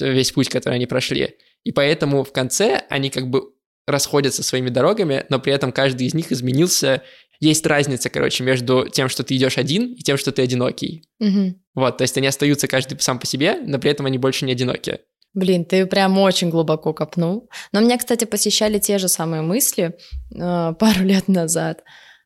весь 0.00 0.32
путь, 0.32 0.48
который 0.48 0.74
они 0.74 0.86
прошли. 0.86 1.36
И 1.64 1.72
поэтому 1.72 2.24
в 2.24 2.32
конце 2.32 2.84
они 2.88 3.10
как 3.10 3.28
бы 3.28 3.52
расходятся 3.86 4.42
своими 4.42 4.68
дорогами, 4.68 5.26
но 5.28 5.38
при 5.38 5.52
этом 5.52 5.72
каждый 5.72 6.06
из 6.06 6.14
них 6.14 6.32
изменился. 6.32 7.02
Есть 7.40 7.66
разница, 7.66 8.08
короче, 8.10 8.44
между 8.44 8.88
тем, 8.88 9.08
что 9.08 9.22
ты 9.22 9.36
идешь 9.36 9.58
один, 9.58 9.92
и 9.92 10.02
тем, 10.02 10.16
что 10.16 10.32
ты 10.32 10.42
одинокий. 10.42 11.04
Мгм. 11.18 11.60
Вот, 11.74 11.98
то 11.98 12.02
есть 12.02 12.16
они 12.16 12.26
остаются 12.26 12.68
каждый 12.68 12.98
сам 13.00 13.18
по 13.18 13.26
себе, 13.26 13.58
но 13.64 13.78
при 13.78 13.90
этом 13.90 14.06
они 14.06 14.18
больше 14.18 14.44
не 14.44 14.52
одиноки. 14.52 15.00
Блин, 15.34 15.66
ты 15.66 15.84
прям 15.84 16.18
очень 16.18 16.48
глубоко 16.48 16.94
копнул. 16.94 17.50
Но 17.70 17.80
меня, 17.80 17.98
кстати, 17.98 18.24
посещали 18.24 18.78
те 18.78 18.96
же 18.96 19.08
самые 19.08 19.42
мысли 19.42 19.94
э, 20.34 20.74
пару 20.78 21.04
лет 21.04 21.28
назад. 21.28 21.82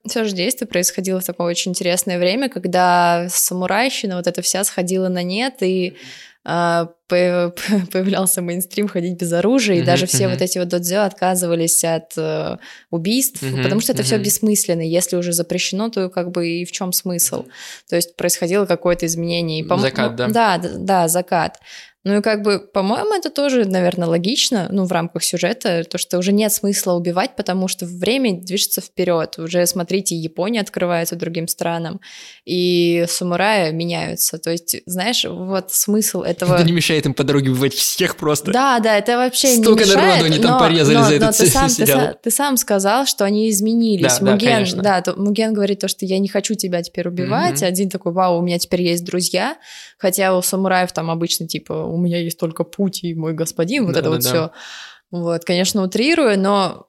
Все 0.06 0.24
же 0.24 0.32
действие 0.32 0.68
происходило 0.68 1.20
в 1.20 1.24
такое 1.24 1.48
очень 1.48 1.72
интересное 1.72 2.18
время, 2.18 2.48
когда 2.48 3.26
самурайщина 3.28 4.16
вот 4.16 4.26
эта 4.26 4.40
вся 4.40 4.64
сходила 4.64 5.08
на 5.08 5.22
нет, 5.22 5.56
и 5.62 5.96
появлялся 7.08 8.40
мейнстрим 8.40 8.88
ходить 8.88 9.20
без 9.20 9.32
оружия, 9.32 9.76
и 9.76 9.82
даже 9.82 10.06
все 10.06 10.28
вот 10.28 10.40
эти 10.40 10.58
вот 10.58 10.68
додзё 10.68 11.02
отказывались 11.02 11.84
от 11.84 12.12
э, 12.16 12.56
убийств, 12.90 13.40
потому 13.62 13.80
что 13.80 13.92
это 13.92 14.02
все 14.02 14.16
бессмысленно. 14.18 14.82
Если 14.82 15.16
уже 15.16 15.32
запрещено, 15.32 15.90
то 15.90 16.08
как 16.08 16.30
бы 16.30 16.48
и 16.48 16.64
в 16.64 16.72
чем 16.72 16.92
смысл? 16.92 17.46
То 17.88 17.96
есть 17.96 18.16
происходило 18.16 18.64
какое-то 18.64 19.06
изменение. 19.06 19.60
И, 19.60 19.68
Закат, 19.68 20.10
ну, 20.12 20.16
да? 20.16 20.58
Да, 20.58 20.58
да, 20.78 21.08
закат. 21.08 21.58
Ну 22.02 22.18
и 22.18 22.22
как 22.22 22.40
бы, 22.42 22.60
по-моему, 22.60 23.12
это 23.12 23.28
тоже, 23.28 23.66
наверное, 23.66 24.08
логично, 24.08 24.68
ну, 24.70 24.86
в 24.86 24.92
рамках 24.92 25.22
сюжета, 25.22 25.84
то, 25.84 25.98
что 25.98 26.16
уже 26.16 26.32
нет 26.32 26.50
смысла 26.50 26.94
убивать, 26.94 27.36
потому 27.36 27.68
что 27.68 27.84
время 27.84 28.40
движется 28.40 28.80
вперед. 28.80 29.38
Уже, 29.38 29.66
смотрите, 29.66 30.16
Япония 30.16 30.62
открывается 30.62 31.14
другим 31.16 31.46
странам, 31.46 32.00
и 32.46 33.04
самураи 33.06 33.70
меняются. 33.72 34.38
То 34.38 34.50
есть, 34.50 34.76
знаешь, 34.86 35.26
вот 35.28 35.72
смысл 35.72 36.22
этого... 36.22 36.54
Это 36.54 36.64
не 36.64 36.72
мешает 36.72 37.04
им 37.04 37.12
по 37.12 37.22
дороге 37.22 37.50
убивать 37.50 37.74
всех 37.74 38.16
просто. 38.16 38.50
Да, 38.50 38.78
да, 38.80 38.96
это 38.96 39.18
вообще 39.18 39.48
Столько 39.56 39.84
не 39.84 39.90
мешает, 39.90 40.08
народу 40.08 40.24
они 40.24 40.38
там 40.38 40.52
но- 40.52 40.58
порезали 40.58 40.94
но- 40.96 41.02
за 41.04 41.10
но 41.10 41.16
этот 41.16 41.36
ты 41.36 41.46
сам, 41.48 41.68
ты, 41.68 41.74
сериал. 41.74 42.00
са- 42.00 42.16
ты 42.22 42.30
сам 42.30 42.56
сказал, 42.56 43.04
что 43.04 43.26
они 43.26 43.50
изменились. 43.50 44.18
Да, 44.18 44.24
да, 44.24 44.32
Муген, 44.32 44.52
конечно. 44.52 44.82
да, 44.82 45.02
то- 45.02 45.20
Муген 45.20 45.52
говорит 45.52 45.80
то, 45.80 45.88
что 45.88 46.06
я 46.06 46.18
не 46.18 46.28
хочу 46.28 46.54
тебя 46.54 46.82
теперь 46.82 47.08
убивать. 47.08 47.60
Мгм. 47.60 47.68
Один 47.68 47.90
такой, 47.90 48.12
вау, 48.12 48.38
у 48.38 48.42
меня 48.42 48.58
теперь 48.58 48.80
есть 48.80 49.04
друзья. 49.04 49.58
Хотя 49.98 50.34
у 50.34 50.40
самураев 50.40 50.92
там 50.92 51.10
обычно 51.10 51.46
типа, 51.46 51.89
у 51.90 51.98
меня 51.98 52.18
есть 52.18 52.38
только 52.38 52.64
путь 52.64 53.04
и 53.04 53.14
мой 53.14 53.32
господин, 53.32 53.86
вот 53.86 53.96
это 53.96 54.10
вот 54.10 54.22
Да-да-да. 54.22 54.48
все. 54.48 55.18
Вот, 55.18 55.44
конечно, 55.44 55.82
утрирую, 55.82 56.38
но 56.38 56.88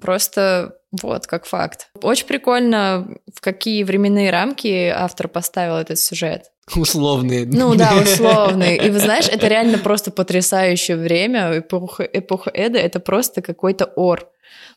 просто 0.00 0.78
вот 1.02 1.26
как 1.26 1.46
факт. 1.46 1.90
Очень 2.02 2.26
прикольно, 2.26 3.18
в 3.34 3.40
какие 3.40 3.82
временные 3.82 4.30
рамки 4.30 4.88
автор 4.94 5.28
поставил 5.28 5.74
этот 5.76 5.98
сюжет. 5.98 6.52
Условные. 6.76 7.46
Ну 7.46 7.74
да, 7.74 7.96
условный. 8.02 8.76
И 8.76 8.90
вы 8.90 8.98
знаешь, 8.98 9.28
это 9.28 9.46
реально 9.46 9.78
просто 9.78 10.10
потрясающее 10.10 10.96
время. 10.96 11.58
Эпоха, 11.58 12.02
эпоха 12.02 12.50
Эда— 12.52 12.78
это 12.80 12.98
просто 12.98 13.42
какой-то 13.42 13.84
ор. 13.96 14.28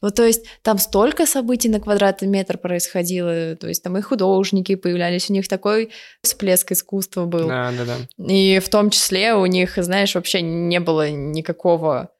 Ну, 0.02 0.12
то 0.12 0.23
есть 0.23 0.45
там 0.62 0.78
столько 0.78 1.25
событий 1.25 1.69
на 1.69 1.80
квадратный 1.80 2.28
метр 2.28 2.58
происходило, 2.58 3.56
то 3.56 3.67
есть 3.67 3.84
там 3.84 3.97
и 3.97 4.02
художники 4.02 4.75
появлялись, 4.75 5.30
у 5.30 5.34
них 5.34 5.47
такой 5.47 5.91
всплеск 6.21 6.71
искусства 6.71 7.25
был. 7.25 7.47
Да, 7.47 7.71
да, 7.71 7.86
да. 7.86 8.34
И 8.34 8.60
в 8.60 8.69
том 8.69 8.89
числе 8.89 9.34
у 9.34 9.45
них, 9.45 9.73
знаешь, 9.78 10.15
вообще 10.15 10.41
не 10.41 10.80
было 10.80 11.10
никакого, 11.10 12.12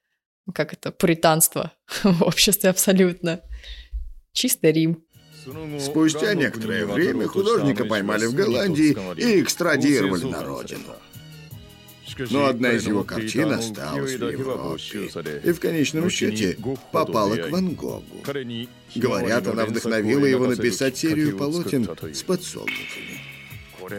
как 0.54 0.74
это, 0.74 0.92
пуританства 0.92 1.72
в 2.04 2.24
обществе 2.24 2.70
абсолютно. 2.70 3.42
Чисто 4.34 4.70
Рим. 4.70 5.04
Спустя 5.80 6.34
некоторое 6.34 6.86
время 6.86 7.28
художника 7.28 7.86
поймали 7.86 8.26
в 8.26 8.34
Голландии 8.34 8.96
и 9.18 9.42
экстрадировали 9.42 10.24
на 10.24 10.44
родину. 10.44 10.96
Но 12.32 12.48
одна 12.48 12.72
из 12.74 12.86
его 12.88 13.04
картин 13.04 13.52
осталась 13.52 14.16
в 14.16 14.30
Европе 14.30 15.10
и 15.44 15.52
в 15.52 15.60
конечном 15.60 16.10
счете 16.10 16.58
попала 16.92 17.36
к 17.36 17.50
Ван 17.50 17.76
Гогу. 17.76 18.04
Говорят, 18.96 19.48
она 19.48 19.66
вдохновила 19.66 20.26
его 20.26 20.48
написать 20.48 20.98
серию 20.98 21.38
полотен 21.38 21.88
с 22.14 22.24
подсолнухами. 22.24 23.20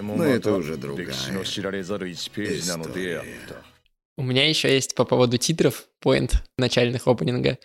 Но 0.03 0.25
это 0.25 0.55
уже 0.55 0.77
другая 0.77 1.11
история. 1.43 3.25
У 4.17 4.23
меня 4.23 4.49
еще 4.49 4.73
есть 4.73 4.95
по 4.95 5.05
поводу 5.05 5.39
титров 5.39 5.89
поинт 5.99 6.45
начальных 6.59 7.09
опенинга. 7.09 7.59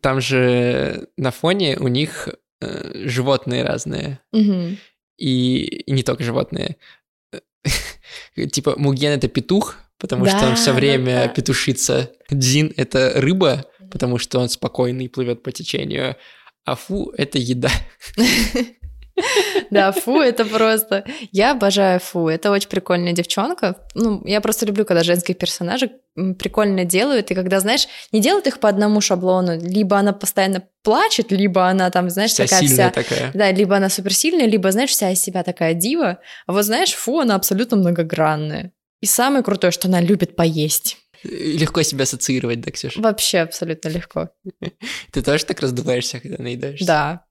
Там 0.00 0.20
же 0.20 1.08
на 1.16 1.30
фоне 1.30 1.76
у 1.78 1.88
них 1.88 2.28
э, 2.64 3.08
животные 3.08 3.62
разные. 3.62 4.20
Мгм. 4.32 4.78
И, 5.16 5.64
и 5.64 5.92
не 5.92 6.02
только 6.02 6.24
животные. 6.24 6.76
Типа 8.52 8.74
Муген 8.76 9.12
это 9.12 9.28
петух, 9.28 9.76
потому 9.98 10.26
что 10.26 10.36
он 10.36 10.50
Да, 10.50 10.54
все 10.54 10.72
да, 10.72 10.76
время 10.76 11.22
да. 11.26 11.28
петушится. 11.28 12.10
Дзин 12.30 12.72
это 12.76 13.12
рыба, 13.16 13.64
потому 13.90 14.18
что 14.18 14.38
он 14.40 14.48
спокойный 14.48 15.06
и 15.06 15.08
плывет 15.08 15.42
по 15.42 15.52
течению. 15.52 16.16
А 16.64 16.74
Фу 16.76 17.12
это 17.16 17.38
еда. 17.38 17.70
Да, 19.70 19.92
фу, 19.92 20.20
это 20.20 20.44
просто... 20.44 21.04
Я 21.32 21.52
обожаю 21.52 22.00
фу, 22.00 22.28
это 22.28 22.50
очень 22.50 22.68
прикольная 22.68 23.12
девчонка. 23.12 23.76
Ну, 23.94 24.22
я 24.24 24.40
просто 24.40 24.66
люблю, 24.66 24.84
когда 24.84 25.02
женские 25.02 25.34
персонажи 25.34 25.90
прикольно 26.38 26.84
делают, 26.84 27.30
и 27.30 27.34
когда, 27.34 27.60
знаешь, 27.60 27.88
не 28.12 28.20
делают 28.20 28.46
их 28.46 28.60
по 28.60 28.68
одному 28.68 29.00
шаблону, 29.00 29.58
либо 29.60 29.98
она 29.98 30.12
постоянно 30.12 30.62
плачет, 30.82 31.32
либо 31.32 31.66
она 31.66 31.90
там, 31.90 32.10
знаешь, 32.10 32.30
Вся 32.30 32.44
такая 32.44 32.60
сильная 32.60 32.90
вся... 32.90 33.02
такая. 33.02 33.30
Да, 33.34 33.50
либо 33.50 33.76
она 33.76 33.88
суперсильная, 33.88 34.46
либо, 34.46 34.70
знаешь, 34.70 34.90
вся 34.90 35.10
из 35.10 35.20
себя 35.20 35.42
такая 35.42 35.74
дива. 35.74 36.18
А 36.46 36.52
вот, 36.52 36.64
знаешь, 36.64 36.92
фу, 36.92 37.20
она 37.20 37.34
абсолютно 37.34 37.76
многогранная. 37.76 38.72
И 39.00 39.06
самое 39.06 39.42
крутое, 39.42 39.70
что 39.70 39.88
она 39.88 40.00
любит 40.00 40.36
поесть. 40.36 40.98
Легко 41.24 41.82
себя 41.82 42.02
ассоциировать, 42.02 42.60
да, 42.60 42.70
Ксюша? 42.70 43.00
Вообще 43.00 43.38
абсолютно 43.38 43.88
легко. 43.88 44.28
Ты 45.10 45.22
тоже 45.22 45.44
так 45.46 45.60
раздуваешься, 45.60 46.20
когда 46.20 46.42
наедаешься? 46.42 46.86
Да. 46.86 47.24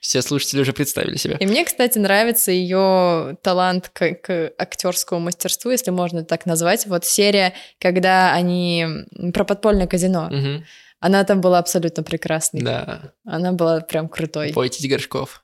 Все 0.00 0.20
слушатели 0.20 0.60
уже 0.60 0.72
представили 0.72 1.16
себя. 1.16 1.36
И 1.36 1.46
мне, 1.46 1.64
кстати, 1.64 1.96
нравится 1.98 2.50
ее 2.50 3.36
талант 3.42 3.88
к, 3.92 4.14
к 4.14 4.52
актерскому 4.58 5.20
мастерству, 5.20 5.70
если 5.70 5.90
можно 5.92 6.24
так 6.24 6.44
назвать. 6.44 6.86
Вот 6.86 7.04
серия, 7.04 7.54
когда 7.78 8.32
они 8.32 8.86
про 9.32 9.44
подпольное 9.44 9.86
казино. 9.86 10.28
Мгм. 10.30 10.64
Она 10.98 11.24
там 11.24 11.40
была 11.40 11.58
абсолютно 11.58 12.02
прекрасной. 12.02 12.62
Да, 12.62 13.12
Она 13.24 13.52
была 13.52 13.80
прям 13.80 14.08
крутой. 14.08 14.52
бойтесь 14.52 14.88
горшков. 14.88 15.42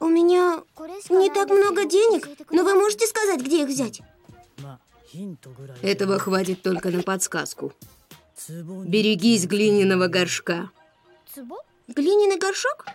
У 0.00 0.06
меня 0.06 0.62
не 1.10 1.30
так 1.30 1.50
много 1.50 1.84
денег, 1.84 2.28
но 2.50 2.62
вы 2.62 2.74
можете 2.74 3.06
сказать, 3.06 3.40
где 3.40 3.62
их 3.62 3.68
взять? 3.68 4.00
Этого 5.82 6.18
хватит 6.18 6.62
только 6.62 6.90
на 6.90 7.02
подсказку. 7.02 7.72
Берегись 8.48 9.46
глиняного 9.46 10.06
горшка. 10.08 10.70
Глиняный 11.88 12.38
горшок? 12.38 12.86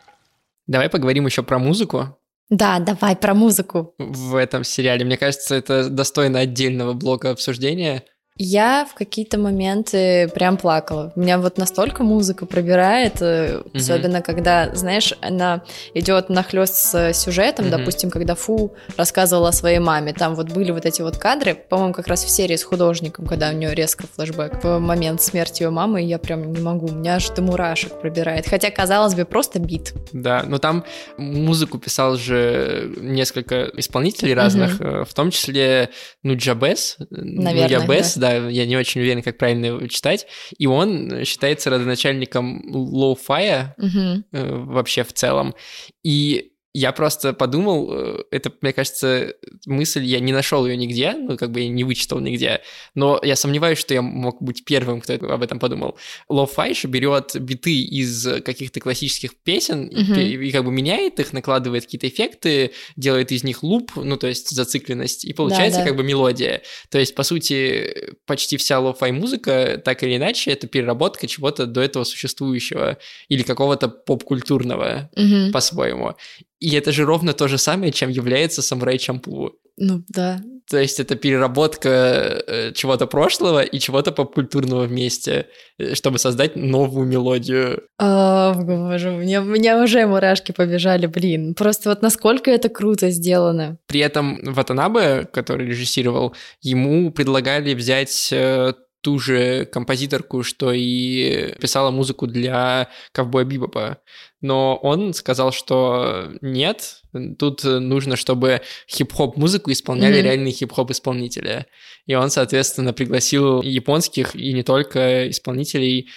Давай 0.67 0.89
поговорим 0.89 1.25
еще 1.25 1.43
про 1.43 1.59
музыку 1.59 2.17
Да, 2.49 2.79
давай 2.79 3.15
про 3.15 3.33
музыку. 3.33 3.95
в 3.97 4.35
этом 4.35 4.63
сериале. 4.63 5.05
Мне 5.05 5.17
кажется, 5.17 5.55
это 5.55 5.89
достойно 5.89 6.39
отдельного 6.39 6.93
блока 6.93 7.31
обсуждения. 7.31 8.03
Я 8.37 8.85
в 8.89 8.93
какие-то 8.93 9.37
моменты 9.39 10.27
прям 10.33 10.57
плакала. 10.57 11.11
Меня 11.15 11.39
вот 11.39 11.57
настолько 11.57 12.03
музыка 12.03 12.45
пробирает, 12.45 13.15
э, 13.21 13.61
Мгм. 13.65 13.71
особенно 13.75 14.21
когда, 14.21 14.73
знаешь, 14.75 15.13
она 15.21 15.63
идет 15.93 16.29
нахлест 16.29 16.75
с 16.75 17.13
сюжетом, 17.13 17.67
Мгм. 17.67 17.77
допустим, 17.77 18.09
когда 18.11 18.35
Фу 18.35 18.73
рассказывала 18.95 19.49
о 19.49 19.51
своей 19.51 19.79
маме. 19.79 20.13
Там 20.13 20.35
вот 20.35 20.51
были 20.51 20.71
вот 20.71 20.85
эти 20.85 21.01
вот 21.01 21.17
кадры, 21.17 21.55
по-моему, 21.55 21.93
как 21.93 22.07
раз 22.07 22.23
в 22.23 22.29
серии 22.29 22.55
с 22.55 22.63
художником, 22.63 23.25
когда 23.25 23.49
у 23.49 23.53
нее 23.53 23.73
резко 23.73 24.05
флешбэк 24.15 24.63
в 24.63 24.79
момент 24.79 25.21
смерти 25.21 25.63
ее 25.63 25.71
мамы, 25.71 26.03
я 26.03 26.19
прям 26.19 26.51
не 26.53 26.59
могу, 26.59 26.87
у 26.87 26.91
меня 26.91 27.15
аж 27.15 27.29
до 27.29 27.41
мурашек 27.41 27.99
пробирает. 27.99 28.47
Хотя, 28.47 28.69
казалось 28.69 29.15
бы, 29.15 29.25
просто 29.25 29.59
бит. 29.59 29.93
Да, 30.11 30.43
но 30.45 30.59
там 30.59 30.83
музыку 31.17 31.79
писал 31.79 32.17
же 32.17 32.93
несколько 33.01 33.71
исполнителей 33.77 34.33
разных, 34.35 34.79
э, 34.79 35.03
в 35.05 35.13
том 35.13 35.31
числе 35.31 35.89
Nujabes, 36.23 36.97
Наверное, 37.09 37.79
Нуябес, 37.79 38.17
да. 38.17 38.26
Я 38.33 38.65
не 38.65 38.77
очень 38.77 39.01
уверен, 39.01 39.21
как 39.21 39.37
правильно 39.37 39.65
его 39.67 39.87
читать, 39.87 40.27
и 40.57 40.67
он 40.67 41.23
считается 41.25 41.69
родоначальником 41.69 42.61
lo-fi 42.73 43.46
я 43.46 43.75
э, 43.77 44.21
вообще 44.31 45.03
в 45.03 45.13
целом. 45.13 45.55
И 46.03 46.53
я 46.79 46.91
просто 46.91 47.33
подумал, 47.33 47.89
э, 47.91 48.23
это, 48.29 48.51
мне 48.61 48.71
кажется, 48.71 49.33
мысль, 49.65 50.03
я 50.05 50.19
не 50.19 50.31
нашел 50.31 50.67
ее 50.67 50.77
нигде, 50.77 51.13
ну, 51.13 51.35
как 51.37 51.49
бы 51.51 51.61
я 51.61 51.69
не 51.69 51.83
вычитал 51.83 52.19
нигде, 52.19 52.61
но 52.93 53.19
я 53.23 53.35
сомневаюсь, 53.35 53.79
что 53.79 53.95
я 53.95 54.01
мог 54.03 54.41
быть 54.43 54.63
первым, 54.63 55.01
кто 55.01 55.13
об 55.13 55.41
этом 55.41 55.57
подумал. 55.59 55.97
Ло-фай 56.29 56.75
же 56.75 56.87
берет 56.87 57.35
биты 57.39 57.81
из 57.81 58.27
каких-то 58.43 58.79
классических 58.79 59.35
песен 59.43 59.87
и 59.87 60.03
Мгм. 60.03 60.15
пе- 60.15 60.47
и, 60.47 60.51
как 60.51 60.63
бы 60.65 60.71
меняет 60.71 61.19
их, 61.19 61.33
накладывает 61.33 61.85
какие-то 61.85 62.07
эффекты, 62.07 62.71
делает 62.95 63.31
из 63.31 63.43
них 63.43 63.63
луп, 63.63 63.93
ну, 63.95 64.15
то 64.17 64.27
есть 64.27 64.49
зацикленность, 64.51 65.25
и 65.25 65.33
получается 65.33 65.79
да. 65.79 65.85
как 65.87 65.95
бы 65.95 66.03
мелодия. 66.03 66.61
То 66.91 66.99
есть, 66.99 67.15
по 67.15 67.23
сути, 67.23 68.13
почти 68.27 68.57
вся 68.57 68.79
ло-фай 68.79 69.11
музыка, 69.11 69.81
так 69.83 70.03
или 70.03 70.15
иначе, 70.17 70.51
это 70.51 70.67
переработка 70.67 71.25
чего-то 71.27 71.65
до 71.65 71.81
этого 71.81 72.03
существующего 72.03 72.97
или 73.29 73.41
какого-то 73.41 73.87
поп-культурного 73.89 75.09
Мгм. 75.15 75.51
по-своему. 75.51 76.15
И 76.59 76.75
это 76.75 76.91
же 76.91 77.05
ровно 77.05 77.33
то 77.33 77.47
же 77.47 77.57
самое, 77.57 77.91
чем 77.91 78.09
является 78.09 78.61
самурай 78.61 78.97
Чамплу. 78.97 79.53
Ну, 79.77 80.03
да. 80.09 80.41
То 80.69 80.77
есть 80.77 80.99
это 80.99 81.15
переработка 81.15 81.89
э, 81.89 82.73
чего-то 82.73 83.07
прошлого 83.07 83.61
и 83.61 83.79
чего-то 83.79 84.11
поп-культурного 84.11 84.83
вместе, 84.83 85.47
э, 85.77 85.93
чтобы 85.93 86.17
создать 86.17 86.55
новую 86.55 87.07
мелодию. 87.07 87.83
О, 87.99 88.53
боже, 88.53 89.11
у 89.11 89.17
меня, 89.17 89.41
у 89.41 89.45
меня 89.45 89.81
уже 89.81 90.05
мурашки 90.05 90.51
побежали, 90.51 91.05
блин. 91.05 91.53
Просто 91.53 91.89
вот 91.89 92.01
насколько 92.01 92.51
это 92.51 92.69
круто 92.69 93.11
сделано. 93.11 93.77
При 93.87 94.01
этом 94.01 94.39
Ватанабе, 94.43 95.25
который 95.31 95.67
режиссировал, 95.67 96.35
ему 96.61 97.11
предлагали 97.11 97.73
взять 97.73 98.29
э, 98.33 98.73
ту 99.01 99.19
же 99.19 99.65
композиторку, 99.65 100.43
что 100.43 100.73
и 100.73 101.53
писала 101.61 101.91
музыку 101.91 102.27
для 102.27 102.89
Ковбоя 103.13 103.45
Бибопа. 103.45 103.99
Но 104.41 104.75
он 104.75 105.13
сказал, 105.13 105.51
что 105.51 106.31
нет, 106.41 107.01
тут 107.39 107.63
нужно, 107.63 108.15
чтобы 108.15 108.61
хип-хоп 108.87 109.37
музыку 109.37 109.71
исполняли 109.71 110.19
mm-hmm. 110.19 110.23
реальные 110.23 110.53
хип-хоп 110.53 110.91
исполнители. 110.91 111.65
И 112.05 112.15
он, 112.15 112.29
соответственно, 112.29 112.93
пригласил 112.93 113.61
японских 113.61 114.35
и 114.35 114.53
не 114.53 114.63
только 114.63 115.29
исполнителей 115.29 116.09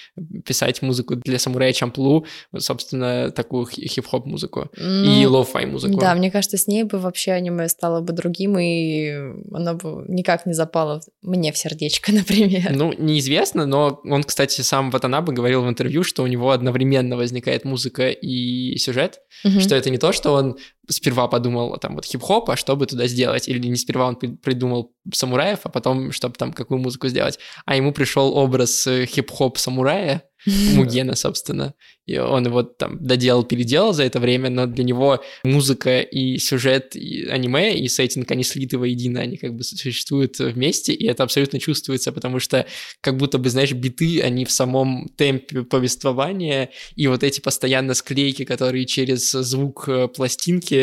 писать 0.45 0.83
музыку 0.83 1.17
для 1.17 1.39
самурая 1.39 1.73
Чамплу, 1.73 2.27
собственно, 2.57 3.31
такую 3.31 3.67
хип-хоп 3.67 4.25
музыку 4.27 4.71
ну, 4.77 5.21
и 5.21 5.25
lo-fi 5.25 5.67
музыку. 5.67 5.99
Да, 5.99 6.15
мне 6.15 6.31
кажется, 6.31 6.57
без 6.57 6.67
неё 6.67 6.85
бы 6.85 6.99
вообще 6.99 7.33
аниме 7.33 7.69
стало 7.69 8.01
бы 8.01 8.13
другим, 8.13 8.59
и 8.59 9.11
оно 9.53 9.75
бы 9.75 10.05
никак 10.09 10.47
не 10.47 10.53
запало 10.53 11.01
мне 11.23 11.53
в 11.53 11.59
сердечко, 11.59 12.13
например. 12.15 12.73
Ну, 12.73 12.93
неизвестно, 12.93 13.67
но 13.67 14.01
он, 14.05 14.23
кстати, 14.23 14.61
сам 14.61 14.91
Ватанабе 14.91 15.33
говорил 15.33 15.63
в 15.63 15.69
интервью, 15.69 16.05
что 16.05 16.23
у 16.23 16.27
него 16.27 16.51
одновременно 16.51 17.17
возникает 17.17 17.65
музыка 17.65 18.10
и 18.11 18.77
сюжет, 18.79 19.21
угу. 19.45 19.61
что 19.61 19.75
это 19.75 19.91
не 19.91 19.99
то, 19.99 20.13
что 20.13 20.33
он 20.33 20.59
сперва 20.91 21.29
подумал 21.29 21.77
там 21.79 21.95
вот 21.95 22.05
хип-хоп, 22.05 22.51
а 22.51 22.57
что 22.57 22.77
бы 22.77 22.87
туда 22.87 23.07
сделать, 23.07 23.49
или 23.49 23.67
не 23.67 23.77
сперва 23.77 24.09
он 24.09 24.17
придумал 24.17 24.93
самураев, 25.13 25.61
а 25.65 25.69
потом, 25.69 26.13
чтобы 26.13 26.37
там 26.37 26.53
какую 26.53 26.81
музыку 26.81 27.09
сделать, 27.09 27.39
а 27.65 27.77
ему 27.77 27.93
пришел 27.93 28.37
образ 28.37 28.87
э, 28.87 29.07
хип-хоп 29.07 29.59
самурая, 29.59 30.25
Мугена, 30.75 31.17
собственно. 31.17 31.75
И 32.07 32.19
он 32.19 32.47
его 32.47 32.63
там 32.63 32.99
доделал, 33.05 33.45
переделал 33.45 33.93
за 33.93 34.05
это 34.05 34.21
время, 34.21 34.51
но 34.51 34.67
для 34.67 34.85
него 34.85 35.23
музыка 35.45 36.01
и 36.01 36.39
сюжет 36.39 36.97
и 36.97 37.27
аниме 37.27 37.79
и 37.79 37.89
сеттинг, 37.89 38.31
они 38.31 38.43
слиты 38.43 38.79
воедино, 38.79 39.21
они 39.21 39.37
как 39.37 39.55
бы 39.55 39.63
существуют 39.63 40.39
вместе, 40.39 40.93
и 40.93 41.07
это 41.07 41.23
абсолютно 41.23 41.61
чувствуется, 41.61 42.11
потому 42.11 42.41
что 42.41 42.67
как 43.01 43.17
будто 43.17 43.39
бы, 43.39 43.51
знаешь, 43.51 43.73
биты, 43.73 44.23
они 44.23 44.45
в 44.45 44.51
самом 44.51 45.09
темпе 45.17 45.63
повествования, 45.63 46.71
и 46.97 47.07
вот 47.07 47.23
эти 47.23 47.41
постоянно 47.41 47.95
склейки, 47.95 48.45
которые 48.45 48.87
через 48.87 49.31
звук 49.31 49.89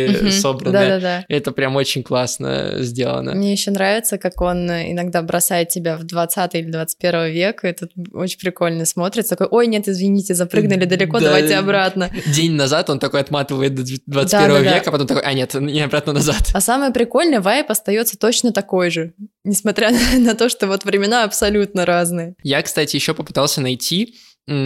э, 0.05 0.07
пластинки 0.07 0.39
собраны, 0.39 0.71
Да-да-да. 0.73 1.25
это 1.27 1.51
прям 1.51 1.75
очень 1.75 2.03
классно 2.03 2.75
сделано. 2.77 3.33
Мне 3.33 3.51
еще 3.51 3.71
нравится, 3.71 4.17
как 4.17 4.41
он 4.41 4.69
иногда 4.69 5.21
бросает 5.21 5.69
тебя 5.69 5.97
в 5.97 6.03
20 6.03 6.55
или 6.55 6.71
21 6.71 7.31
век, 7.31 7.63
это 7.63 7.87
очень 8.13 8.39
прикольно 8.39 8.85
смотрится, 8.85 9.35
такой, 9.35 9.47
ой, 9.47 9.67
нет, 9.67 9.87
извините, 9.87 10.33
запрыгнули 10.33 10.85
далеко, 10.85 11.19
да, 11.19 11.25
давайте 11.25 11.55
обратно. 11.55 12.09
День 12.25 12.53
назад 12.53 12.89
он 12.89 12.99
такой 12.99 13.21
отматывает 13.21 13.75
до 13.75 13.83
21 13.83 14.49
да, 14.49 14.59
века, 14.59 14.85
да. 14.85 14.91
потом 14.91 15.07
такой, 15.07 15.23
а 15.23 15.33
нет, 15.33 15.53
не 15.55 15.81
обратно 15.81 16.13
назад. 16.13 16.51
А 16.53 16.61
самое 16.61 16.91
прикольное, 16.91 17.41
вайп 17.41 17.71
остается 17.71 18.17
точно 18.17 18.51
такой 18.51 18.89
же, 18.89 19.13
несмотря 19.43 19.91
на 20.17 20.35
то, 20.35 20.49
что 20.49 20.67
вот 20.67 20.85
времена 20.85 21.23
абсолютно 21.23 21.85
разные. 21.85 22.35
Я, 22.43 22.61
кстати, 22.61 22.95
еще 22.95 23.13
попытался 23.13 23.61
найти 23.61 24.15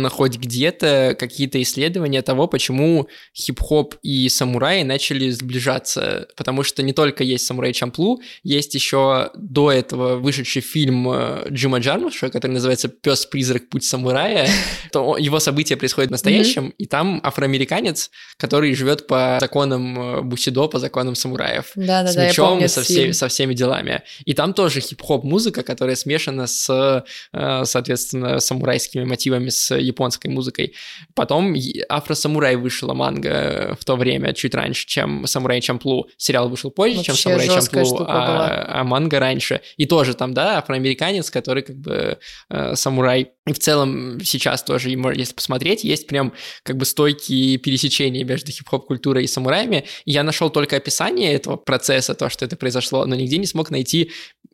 хоть 0.10 0.38
где-то 0.38 1.16
какие-то 1.18 1.62
исследования 1.62 2.22
того, 2.22 2.48
почему 2.48 3.08
хип-хоп 3.36 3.96
и 4.04 4.30
самураи 4.30 4.84
начали 4.84 5.30
сближаться. 5.32 6.28
Потому 6.38 6.62
что 6.62 6.84
не 6.84 6.94
только 6.94 7.24
есть 7.24 7.48
самурай 7.48 7.74
Чамплу, 7.74 8.22
есть 8.44 8.76
еще 8.76 9.32
до 9.36 9.72
этого 9.72 10.18
вышедший 10.18 10.62
фильм 10.62 11.10
э, 11.10 11.48
Джима 11.50 11.80
Джармуша, 11.80 12.30
который 12.30 12.52
называется 12.52 12.90
«Пес-призрак. 12.90 13.70
Путь 13.70 13.84
самурая». 13.84 14.48
То 14.92 15.18
его 15.18 15.40
события 15.40 15.76
происходят 15.76 16.10
в 16.10 16.12
настоящем, 16.12 16.74
и 16.78 16.86
там 16.86 17.20
афроамериканец, 17.24 18.12
который 18.38 18.76
живет 18.76 19.08
по 19.08 19.38
законам 19.40 20.00
э, 20.00 20.22
Бусидо, 20.22 20.68
по 20.68 20.78
законам 20.78 21.16
самураев. 21.16 21.72
Да, 21.76 22.04
да, 22.04 22.12
с 22.12 22.16
мечом, 22.16 22.68
со, 22.68 22.84
все, 22.84 23.14
со 23.14 23.28
всеми 23.30 23.56
делами. 23.56 24.04
И 24.26 24.34
там 24.34 24.54
тоже 24.54 24.80
хип-хоп 24.80 25.24
музыка, 25.24 25.64
которая 25.64 25.96
смешана 25.96 26.46
с, 26.46 27.04
э, 27.34 27.64
соответственно, 27.66 28.40
самурайскими 28.40 29.06
мотивами, 29.06 29.50
с 29.50 29.71
японской 29.76 30.28
музыкой. 30.28 30.74
Потом 31.14 31.56
Афро-самурай 31.90 32.56
вышла 32.56 32.94
манга 32.94 33.78
в 33.80 33.86
то 33.86 33.96
время, 33.96 34.34
чуть 34.34 34.56
раньше, 34.56 34.88
чем 34.88 35.26
Самурай 35.28 35.62
Чамплу. 35.62 36.10
Сериал 36.18 36.50
вышел 36.50 36.72
позже, 36.72 36.98
Вообще 36.98 37.14
чем 37.14 37.16
Самурай 37.16 37.48
Чамплу, 37.48 38.06
а, 38.08 38.82
а 38.82 38.84
манга 38.84 39.20
раньше. 39.20 39.62
И 39.78 39.86
тоже 39.86 40.14
там, 40.14 40.34
да, 40.34 40.58
афроамериканец, 40.58 41.30
который 41.30 41.64
как 41.64 41.76
бы 41.78 42.18
э, 42.50 42.76
самурай. 42.76 43.32
И 43.48 43.54
в 43.54 43.60
целом 43.60 44.20
сейчас 44.24 44.64
тоже, 44.64 44.90
если 44.90 45.34
посмотреть, 45.34 45.84
есть 45.84 46.08
прям 46.08 46.34
как 46.64 46.78
бы 46.78 46.86
стойкие 46.86 47.58
пересечения 47.58 48.24
между 48.24 48.52
хип-хоп 48.52 48.86
культурой 48.86 49.24
и 49.24 49.28
самураями. 49.28 49.86
И 50.06 50.12
я 50.12 50.24
нашел 50.24 50.50
только 50.50 50.78
описание 50.78 51.34
этого 51.34 51.58
процесса, 51.58 52.14
то, 52.14 52.30
что 52.30 52.46
это 52.46 52.56
произошло, 52.56 53.06
но 53.06 53.16
нигде 53.16 53.38
не 53.38 53.48
смог 53.48 53.72
найти 53.72 54.12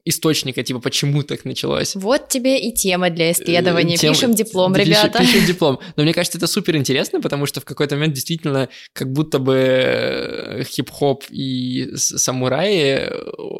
источника, 0.09 0.63
типа, 0.63 0.79
почему 0.79 1.23
так 1.23 1.45
началось. 1.45 1.95
Вот 1.95 2.29
тебе 2.29 2.59
и 2.59 2.73
тема 2.73 3.09
для 3.09 3.31
исследования. 3.31 3.95
Э, 3.95 3.97
тема... 3.97 4.13
Пишем 4.13 4.33
диплом, 4.33 4.75
ребята. 4.75 5.19
Пишем 5.19 5.45
диплом. 5.45 5.79
Но 5.95 6.03
мне 6.03 6.13
кажется, 6.13 6.37
это 6.37 6.47
супер 6.47 6.75
интересно, 6.77 7.21
потому 7.21 7.45
что 7.45 7.61
в 7.61 7.65
какой-то 7.65 7.95
момент 7.95 8.13
действительно 8.13 8.69
как 8.93 9.11
будто 9.11 9.39
бы 9.39 9.55
э, 9.55 10.63
хип-хоп 10.63 11.23
и 11.29 11.91
самураи 11.95 13.09
э, 13.09 13.09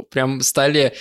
прям 0.10 0.42
стали, 0.42 0.94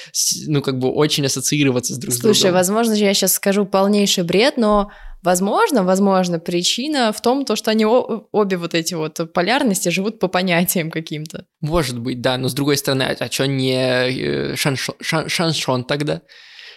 ну, 0.46 0.62
как 0.62 0.78
бы 0.78 0.90
очень 0.90 1.26
ассоциироваться 1.26 1.94
с 1.94 1.98
друг 1.98 2.14
с 2.14 2.18
другом. 2.18 2.34
Слушай, 2.34 2.52
возможно, 2.52 2.92
я 2.92 3.14
сейчас 3.14 3.34
скажу 3.34 3.66
полнейший 3.66 4.24
бред, 4.24 4.56
но 4.56 4.90
Возможно, 5.26 5.82
возможно, 5.82 6.38
причина 6.38 7.12
в 7.12 7.20
том, 7.20 7.44
то, 7.44 7.56
что 7.56 7.72
они 7.72 7.84
обе 7.84 8.56
вот 8.56 8.74
эти 8.74 8.94
вот 8.94 9.32
полярности 9.32 9.88
живут 9.88 10.20
по 10.20 10.28
понятиям 10.28 10.88
каким-то. 10.88 11.46
Может 11.60 11.98
быть, 11.98 12.20
да, 12.20 12.38
но 12.38 12.46
с 12.48 12.54
другой 12.54 12.76
стороны, 12.76 13.02
а, 13.02 13.16
а 13.18 13.28
что 13.28 13.48
не 13.48 14.52
э, 14.52 14.54
шаншон, 14.54 14.94
шан, 15.00 15.28
шаншон 15.28 15.82
тогда? 15.82 16.22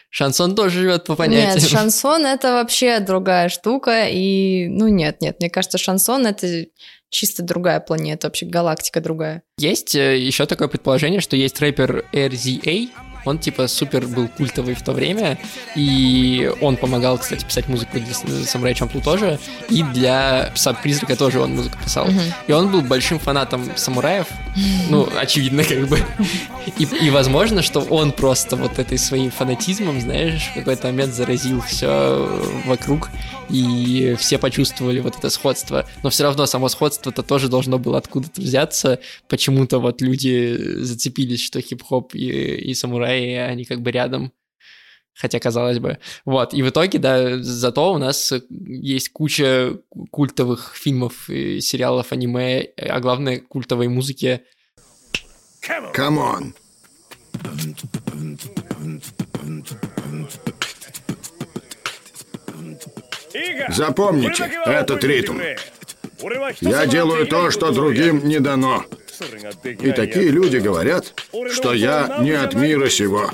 Шансон 0.09 0.55
тоже 0.55 0.79
живет 0.79 1.03
по 1.03 1.15
понятиям. 1.15 1.59
Нет, 1.59 1.69
шансон 1.69 2.25
это 2.25 2.53
вообще 2.53 2.99
другая 2.99 3.49
штука, 3.49 4.07
и, 4.09 4.67
ну 4.67 4.87
нет, 4.87 5.21
нет, 5.21 5.35
мне 5.39 5.51
кажется, 5.51 5.77
шансон 5.77 6.25
это 6.25 6.65
чисто 7.11 7.43
другая 7.43 7.79
планета, 7.79 8.25
вообще 8.25 8.47
галактика 8.47 8.99
другая. 8.99 9.43
Есть 9.59 9.93
э, 9.93 10.17
еще 10.17 10.47
такое 10.47 10.69
предположение, 10.69 11.21
что 11.21 11.35
есть 11.35 11.59
рэпер 11.61 12.03
RZA, 12.11 12.89
он 13.25 13.39
типа 13.39 13.67
супер 13.67 14.07
был 14.07 14.27
культовый 14.27 14.75
в 14.75 14.81
то 14.81 14.91
время, 14.91 15.37
и 15.75 16.51
он 16.61 16.77
помогал, 16.77 17.17
кстати, 17.17 17.45
писать 17.45 17.67
музыку 17.67 17.99
для 17.99 18.13
Самурай 18.45 18.73
Чамплу 18.73 19.01
тоже, 19.01 19.39
и 19.69 19.83
для 19.83 20.51
Пса 20.55 20.73
Призрака 20.73 21.15
тоже 21.15 21.39
он 21.39 21.55
музыку 21.55 21.77
писал. 21.83 22.07
Uh-huh. 22.07 22.33
И 22.47 22.51
он 22.51 22.71
был 22.71 22.81
большим 22.81 23.19
фанатом 23.19 23.71
самураев, 23.75 24.27
ну, 24.89 25.07
очевидно, 25.17 25.63
как 25.63 25.87
бы. 25.87 25.99
И, 26.77 26.83
и 26.83 27.09
возможно, 27.09 27.61
что 27.61 27.81
он 27.81 28.11
просто 28.11 28.55
вот 28.55 28.79
этой 28.79 28.97
своим 28.97 29.31
фанатизмом, 29.31 29.99
знаешь, 30.01 30.49
в 30.51 30.53
какой-то 30.55 30.87
момент 30.87 31.13
заразил 31.13 31.61
все 31.61 32.27
вокруг, 32.65 33.09
и 33.49 34.15
все 34.19 34.37
почувствовали 34.37 34.99
вот 34.99 35.17
это 35.17 35.29
сходство. 35.29 35.87
Но 36.03 36.09
все 36.09 36.23
равно 36.23 36.45
само 36.45 36.69
сходство-то 36.69 37.23
тоже 37.23 37.47
должно 37.47 37.79
было 37.79 37.97
откуда-то 37.97 38.41
взяться. 38.41 38.99
Почему-то 39.27 39.79
вот 39.79 40.01
люди 40.01 40.55
зацепились, 40.77 41.41
что 41.41 41.61
хип-хоп 41.61 42.13
и, 42.13 42.27
и 42.27 42.73
самураи, 43.09 43.33
они 43.35 43.65
как 43.65 43.81
бы 43.81 43.91
рядом. 43.91 44.31
Хотя, 45.15 45.39
казалось 45.39 45.79
бы. 45.79 45.97
Вот, 46.23 46.53
и 46.53 46.61
в 46.61 46.69
итоге, 46.69 46.97
да, 46.97 47.39
зато 47.39 47.93
у 47.93 47.97
нас 47.97 48.33
есть 48.49 49.09
куча 49.11 49.73
культовых 50.11 50.73
фильмов, 50.75 51.29
и 51.29 51.59
сериалов, 51.59 52.13
аниме, 52.13 52.69
а 52.77 52.99
главное, 53.01 53.41
культовой 53.41 53.89
музыки. 53.89 54.41
Come 55.93 56.28
on! 56.28 56.55
Запомните 63.69 64.49
этот 64.65 65.03
ритм. 65.03 65.39
Я 66.61 66.85
делаю 66.85 67.27
то, 67.27 67.51
что 67.51 67.71
другим 67.71 68.25
не 68.25 68.39
дано. 68.39 68.85
И 69.63 69.91
такие 69.91 70.29
люди 70.29 70.57
говорят, 70.57 71.13
что 71.51 71.73
я 71.73 72.19
не 72.21 72.31
от 72.31 72.53
мира 72.53 72.89
сего. 72.89 73.31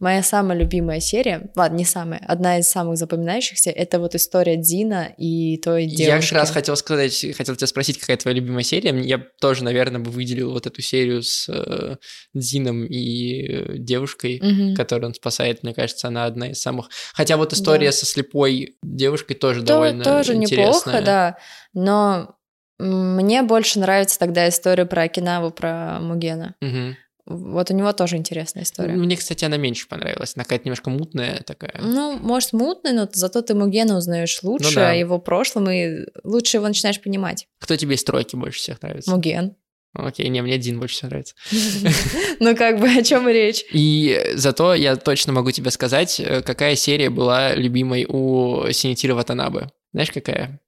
Моя 0.00 0.24
самая 0.24 0.58
любимая 0.58 1.00
серия, 1.00 1.50
ладно, 1.54 1.76
не 1.76 1.84
самая, 1.84 2.20
одна 2.26 2.58
из 2.58 2.68
самых 2.68 2.98
запоминающихся, 2.98 3.70
это 3.70 4.00
вот 4.00 4.16
история 4.16 4.56
Дзина 4.56 5.14
и 5.16 5.56
той 5.56 5.86
девушки. 5.86 6.02
Я 6.02 6.20
как 6.20 6.32
раз 6.32 6.50
хотел 6.50 6.76
сказать, 6.76 7.24
хотел 7.34 7.54
тебя 7.54 7.66
спросить, 7.68 7.98
какая 7.98 8.16
твоя 8.16 8.36
любимая 8.36 8.64
серия. 8.64 8.90
Я 9.00 9.18
тоже, 9.40 9.62
наверное, 9.62 10.00
бы 10.00 10.10
выделил 10.10 10.50
вот 10.50 10.66
эту 10.66 10.82
серию 10.82 11.22
с 11.22 11.48
э, 11.48 11.96
Дином 12.34 12.84
и 12.84 13.46
э, 13.46 13.78
девушкой, 13.78 14.40
угу. 14.42 14.76
которую 14.76 15.08
он 15.08 15.14
спасает. 15.14 15.62
Мне 15.62 15.72
кажется, 15.72 16.08
она 16.08 16.26
одна 16.26 16.50
из 16.50 16.60
самых... 16.60 16.90
Хотя 17.14 17.36
вот 17.36 17.52
история 17.52 17.86
да. 17.86 17.92
со 17.92 18.04
слепой 18.04 18.76
девушкой 18.82 19.34
тоже 19.34 19.60
То, 19.60 19.68
довольно 19.68 20.04
тоже 20.04 20.34
интересная. 20.34 20.66
неплохо, 20.66 21.02
да. 21.02 21.38
Но 21.72 22.36
мне 22.84 23.42
больше 23.42 23.78
нравится 23.78 24.18
тогда 24.18 24.48
история 24.48 24.84
про 24.84 25.02
Окинаву, 25.02 25.50
про 25.50 25.98
Мугена. 26.00 26.54
Угу 26.60 26.96
Вот 27.26 27.70
у 27.70 27.74
него 27.74 27.92
тоже 27.92 28.16
интересная 28.16 28.64
история. 28.64 28.92
Мне, 28.92 29.16
кстати, 29.16 29.44
она 29.44 29.56
меньше 29.56 29.88
понравилась. 29.88 30.32
Она 30.36 30.44
какая-то 30.44 30.66
немножко 30.66 30.90
мутная 30.90 31.42
такая. 31.46 31.74
Ну, 31.80 32.18
может, 32.18 32.52
мутная, 32.52 32.92
но 32.92 33.08
зато 33.10 33.40
ты 33.40 33.54
Мугена 33.54 33.96
узнаешь 33.96 34.42
лучше 34.42 34.68
Ну 34.68 34.74
да. 34.74 34.90
о 34.90 34.94
его 34.94 35.18
прошлом, 35.18 35.70
и 35.70 36.06
лучше 36.22 36.58
его 36.58 36.68
начинаешь 36.68 37.00
понимать. 37.00 37.46
Кто 37.60 37.76
тебе 37.76 37.94
из 37.94 38.04
тройки 38.04 38.36
больше 38.36 38.58
всех 38.58 38.82
нравится? 38.82 39.10
Муген. 39.10 39.56
Окей, 39.94 40.28
не, 40.28 40.42
мне 40.42 40.54
один 40.54 40.80
больше 40.80 40.96
всего 40.96 41.08
нравится. 41.10 41.34
Ну, 42.40 42.56
как 42.56 42.80
бы, 42.80 42.88
о 42.88 43.02
чем 43.02 43.28
речь? 43.28 43.64
И 43.72 44.32
зато 44.34 44.74
я 44.74 44.96
точно 44.96 45.32
могу 45.32 45.52
тебе 45.52 45.70
сказать, 45.70 46.18
э, 46.18 46.42
какая 46.42 46.74
серия 46.74 47.10
была 47.10 47.54
любимой 47.54 48.04
у 48.08 48.70
Синитира 48.72 49.14
Ватанабе. 49.14 49.70
Знаешь, 49.92 50.10
какая? 50.10 50.60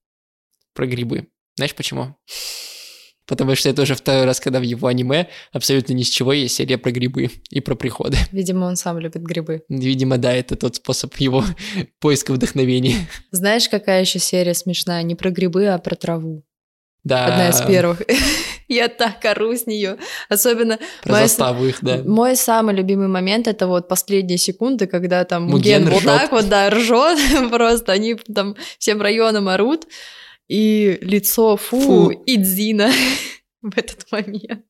Про 0.75 0.87
грибы. 0.87 1.27
Знаешь 1.57 1.75
почему? 1.75 2.17
Потому 3.27 3.57
что 3.57 3.69
это 3.69 3.83
уже 3.83 3.95
второй 3.97 4.25
раз, 4.25 4.39
когда 4.39 4.61
в 4.61 4.63
его 4.63 4.87
аниме 4.87 5.29
абсолютно 5.53 5.95
ни 5.95 6.05
с 6.05 6.09
чего 6.09 6.33
есть 6.33 6.55
серия 6.55 6.79
про 6.79 6.93
грибы 6.93 7.31
и 7.51 7.61
про 7.61 7.75
приходы. 7.75 8.19
Видимо, 8.31 8.67
он 8.67 8.77
сам 8.77 8.99
любит 9.01 9.23
грибы. 9.23 9.65
Видимо, 9.69 10.17
да, 10.17 10.33
это 10.33 10.55
тот 10.55 10.77
способ 10.77 11.17
его 11.17 11.45
поиска 12.01 12.33
вдохновения. 12.33 13.09
Знаешь, 13.33 13.69
какая 13.69 14.03
еще 14.03 14.21
серия 14.21 14.55
смешная? 14.55 15.03
Не 15.03 15.17
про 15.17 15.31
грибы, 15.31 15.67
а 15.67 15.79
про 15.79 15.97
траву. 15.97 16.45
Да. 17.03 17.27
Одна 17.27 17.49
из 17.51 17.61
первых. 17.63 18.03
Я 18.69 18.89
так 18.89 19.25
ору 19.25 19.55
с 19.55 19.67
нее. 19.67 19.97
Особенно 20.29 20.79
Про 21.03 21.13
моя- 21.13 21.27
заставу 21.29 21.65
их, 21.67 21.79
да. 21.81 22.03
Мой 22.05 22.35
самый 22.37 22.75
любимый 22.75 23.07
момент 23.09 23.47
это 23.47 23.69
вот 23.69 23.89
последние 23.89 24.39
секунды, 24.39 24.87
когда 24.89 25.25
там 25.25 25.45
Муген 25.45 25.85
Муген 25.85 25.95
вот 25.95 26.03
так 26.05 26.33
вот, 26.33 26.49
да, 26.49 26.69
ржет, 26.71 27.19
просто 27.51 27.93
они 27.93 28.15
там 28.15 28.57
всем 28.79 29.01
районом 29.01 29.49
орут, 29.49 29.87
и 30.49 30.99
лицо 31.01 31.57
фу, 31.57 31.81
Фу. 31.81 32.23
Идзина 32.27 32.91
в 33.63 33.77
этот 33.77 34.11
момент. 34.13 34.66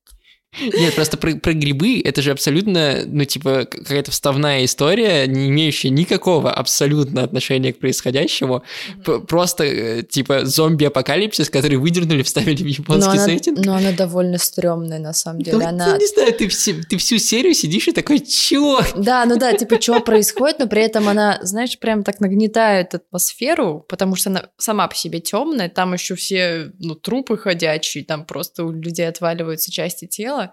Нет, 0.60 0.94
просто 0.94 1.16
про, 1.16 1.34
про 1.36 1.52
грибы 1.52 2.00
это 2.04 2.22
же 2.22 2.30
абсолютно, 2.30 3.02
ну, 3.06 3.24
типа, 3.24 3.66
какая-то 3.70 4.10
вставная 4.10 4.64
история, 4.64 5.26
не 5.26 5.48
имеющая 5.48 5.90
никакого 5.90 6.50
абсолютно 6.52 7.22
отношения 7.22 7.72
к 7.72 7.78
происходящему. 7.78 8.62
П- 9.04 9.20
Просто, 9.20 9.64
э, 9.64 10.02
типа, 10.02 10.44
зомби-апокалипсис, 10.44 11.50
который 11.50 11.76
выдернули, 11.76 12.22
вставили 12.22 12.62
в 12.62 12.66
японский 12.66 13.06
но, 13.06 13.12
она, 13.12 13.24
сеттинг. 13.24 13.58
но 13.64 13.74
она 13.76 13.92
довольно 13.92 14.38
стрёмная, 14.38 14.98
на 14.98 15.12
самом 15.12 15.42
деле. 15.42 15.58
Ну, 15.58 15.66
она... 15.66 15.92
ты 15.94 16.00
не 16.00 16.06
знаю, 16.06 16.32
ты, 16.32 16.48
все- 16.48 16.74
ты 16.88 16.96
всю 16.96 17.18
серию 17.18 17.54
сидишь 17.54 17.88
и 17.88 17.92
такой, 17.92 18.20
чё? 18.20 18.80
Да, 18.96 19.24
ну 19.26 19.36
да, 19.38 19.52
типа, 19.52 19.80
что 19.80 20.00
происходит, 20.00 20.58
но 20.58 20.66
при 20.66 20.82
этом 20.82 21.08
она, 21.08 21.38
знаешь, 21.42 21.78
прям 21.78 22.02
так 22.04 22.20
нагнетает 22.20 22.94
атмосферу, 22.94 23.84
потому 23.88 24.16
что 24.16 24.30
она 24.30 24.48
сама 24.58 24.86
по 24.88 24.94
себе 24.94 25.20
темная, 25.20 25.68
там 25.68 25.92
еще 25.94 26.14
все, 26.14 26.72
ну, 26.78 26.94
трупы 26.94 27.36
ходячие, 27.36 28.04
там 28.04 28.24
просто 28.24 28.64
у 28.64 28.72
людей 28.72 29.08
отваливаются 29.08 29.70
части 29.72 30.06
тела. 30.06 30.45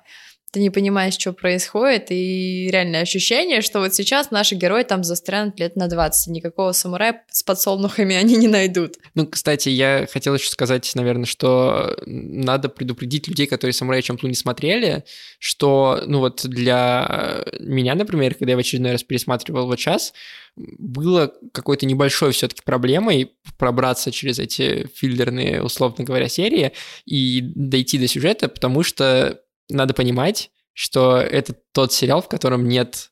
Ты 0.53 0.60
не 0.60 0.69
понимаешь, 0.69 1.15
что 1.15 1.34
происходит, 1.34 2.12
и 2.12 2.69
реальное 2.71 3.01
ощущение, 3.01 3.62
что 3.62 3.79
вот 3.79 3.95
сейчас 3.95 4.29
наши 4.29 4.53
герои 4.53 4.84
там 4.84 5.03
застрянут 5.03 5.60
лет 5.60 5.75
на 5.75 5.88
20, 5.88 6.27
никакого 6.27 6.73
самурая 6.73 7.23
с 7.32 7.41
подсолнухами 7.41 8.15
они 8.15 8.36
не 8.36 8.47
найдут. 8.47 8.97
Ну, 9.15 9.25
кстати, 9.25 9.69
я 9.69 10.08
хотел 10.12 10.36
еще 10.36 10.51
сказать, 10.51 10.91
наверное, 10.93 11.25
что 11.25 11.97
надо 12.06 12.69
предупредить 12.69 13.27
людей, 13.27 13.47
которые 13.47 13.73
«Самурай 13.73 14.03
Чамплу» 14.03 14.29
не 14.29 14.36
смотрели, 14.36 15.06
что, 15.39 16.03
ну 16.06 16.19
вот 16.19 16.45
для 16.45 17.45
меня, 17.60 17.95
например, 17.95 18.36
когда 18.36 18.51
я 18.51 18.58
в 18.58 18.60
очередной 18.60 18.91
раз 18.91 19.01
пересматривал 19.01 19.65
вот 19.65 19.79
час, 19.79 20.13
было 20.56 21.34
какой-то 21.51 21.88
небольшой 21.88 22.32
все-таки 22.32 22.62
проблемой 22.63 23.32
пробраться 23.58 24.12
через 24.12 24.38
эти 24.38 24.88
филлерные, 24.93 25.63
условно 25.63 26.06
говоря, 26.06 26.29
серии 26.29 26.73
и 27.06 27.41
дойти 27.41 27.97
до 27.97 28.08
сюжета, 28.08 28.49
потому 28.49 28.84
что 28.84 29.39
надо 29.69 29.93
понимать, 29.93 30.52
что 30.73 31.17
это 31.17 31.56
тот 31.71 31.93
сериал, 31.93 32.21
в 32.21 32.30
котором 32.30 32.67
нет 32.67 33.12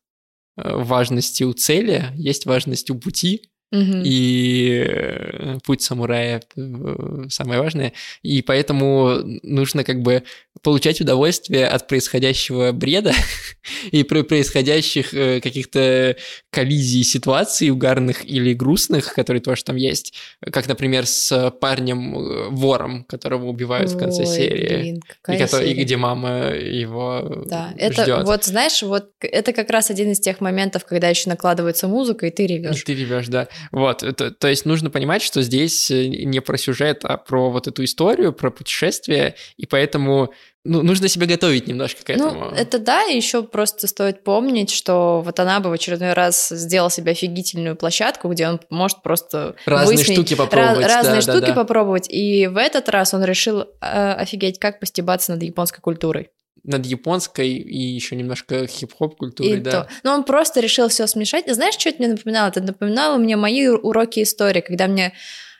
э, 0.58 0.76
важности 0.76 1.44
у 1.44 1.54
цели, 1.54 2.10
есть 2.16 2.46
важность 2.46 2.90
у 2.90 3.00
пути, 3.00 3.51
Мгм. 3.72 4.02
и 4.04 4.84
э, 4.86 5.58
путь 5.66 5.82
самурая 5.82 6.42
э, 6.58 7.24
самое 7.30 7.62
важное. 7.62 7.94
И 8.22 8.42
поэтому 8.42 9.20
нужно 9.44 9.84
как 9.86 10.02
бы 10.02 10.24
получать 10.62 11.00
удовольствие 11.02 11.68
от 11.68 11.88
происходящего 11.88 12.74
бреда 12.74 13.14
и 13.92 14.04
про- 14.04 14.24
происходящих 14.24 15.14
э, 15.14 15.40
каких-то 15.40 16.18
коллизий 16.50 17.04
ситуаций 17.04 17.70
угарных 17.70 18.26
или 18.30 18.54
грустных, 18.54 19.14
которые 19.14 19.42
тоже 19.42 19.64
там 19.64 19.78
есть. 19.78 20.14
Как, 20.52 20.68
например, 20.68 21.06
с 21.06 21.52
парнем-вором, 21.62 23.04
которого 23.06 23.48
убивают 23.48 23.92
в 23.92 23.98
конце 23.98 24.22
Ой, 24.24 24.28
серии. 24.28 24.78
блин, 24.78 25.02
И, 25.30 25.38
который- 25.38 25.66
и 25.68 25.70
серия? 25.70 25.84
где 25.84 25.98
мама 25.98 26.50
его 26.54 27.44
Да, 27.46 27.74
это 27.78 28.24
вот, 28.26 28.44
знаешь, 28.46 28.82
вот 28.84 29.12
это 29.22 29.54
как 29.54 29.70
раз 29.70 29.90
один 29.90 30.12
из 30.12 30.20
тех 30.20 30.42
моментов, 30.42 30.86
когда 30.86 31.08
еще 31.10 31.30
накладывается 31.30 31.88
музыка, 31.88 32.28
и 32.28 32.32
ты 32.32 32.48
ревешь. 32.48 32.84
Ты 32.84 32.96
ревешь, 32.96 33.28
да. 33.28 33.48
Вот, 33.72 34.04
это- 34.04 34.32
то 34.32 34.48
есть 34.48 34.66
нужно 34.66 34.90
понимать, 34.90 35.22
что 35.22 35.42
здесь 35.42 35.92
э, 35.92 36.08
не 36.08 36.40
про 36.40 36.58
сюжет, 36.58 37.02
а 37.04 37.18
про 37.18 37.50
вот 37.50 37.68
эту 37.68 37.84
историю, 37.84 38.34
про 38.34 38.52
путешествие, 38.52 39.36
и 39.58 39.66
поэтому 39.66 40.32
ну, 40.64 40.84
нужно 40.84 41.08
себя 41.08 41.26
готовить 41.26 41.68
немножко 41.68 42.04
к 42.04 42.10
этому. 42.12 42.52
Ну, 42.52 42.52
это 42.52 42.78
да, 42.78 43.06
и 43.06 43.16
еще 43.16 43.42
просто 43.42 43.88
стоит 43.88 44.24
помнить, 44.24 44.70
что 44.70 45.22
вот 45.26 45.40
она 45.40 45.60
бы 45.60 45.70
в 45.70 45.74
очередной 45.74 46.14
раз 46.14 46.50
сделал 46.50 46.92
себе 46.92 47.14
офигительную 47.14 47.76
площадку, 47.76 48.28
где 48.30 48.48
он 48.48 48.60
может 48.70 49.02
просто 49.02 49.56
Разные 49.66 49.98
выяснить 49.98 50.18
штуки 50.18 50.36
попробовать. 50.36 50.88
да, 50.88 50.96
разные 50.96 51.16
да, 51.16 51.22
штуки 51.22 51.48
да. 51.48 51.54
попробовать. 51.54 52.08
И 52.10 52.46
в 52.48 52.58
этот 52.58 52.90
раз 52.90 53.14
он 53.16 53.24
решил 53.24 53.62
э, 53.82 54.14
офигеть, 54.14 54.60
как 54.60 54.80
постебаться 54.80 55.32
над 55.32 55.42
японской 55.42 55.82
культурой. 55.82 56.30
Над 56.64 56.86
японской 56.86 57.50
и 57.50 57.78
еще 57.78 58.16
немножко 58.16 58.68
хип-хоп 58.68 59.18
культурой, 59.18 59.54
И 59.54 59.56
да. 59.58 59.72
то. 59.72 59.88
Но 60.04 60.14
он 60.14 60.24
просто 60.24 60.60
решил 60.60 60.90
все 60.90 61.08
смешать. 61.08 61.46
Знаешь, 61.52 61.76
что 61.76 61.90
это 61.90 62.04
мне 62.04 62.12
напоминало? 62.12 62.50
Это 62.50 62.62
напоминало 62.62 63.18
мне 63.18 63.36
мои 63.36 63.68
уроки 63.68 64.22
истории, 64.22 64.62
когда 64.62 64.88
мне 64.88 65.14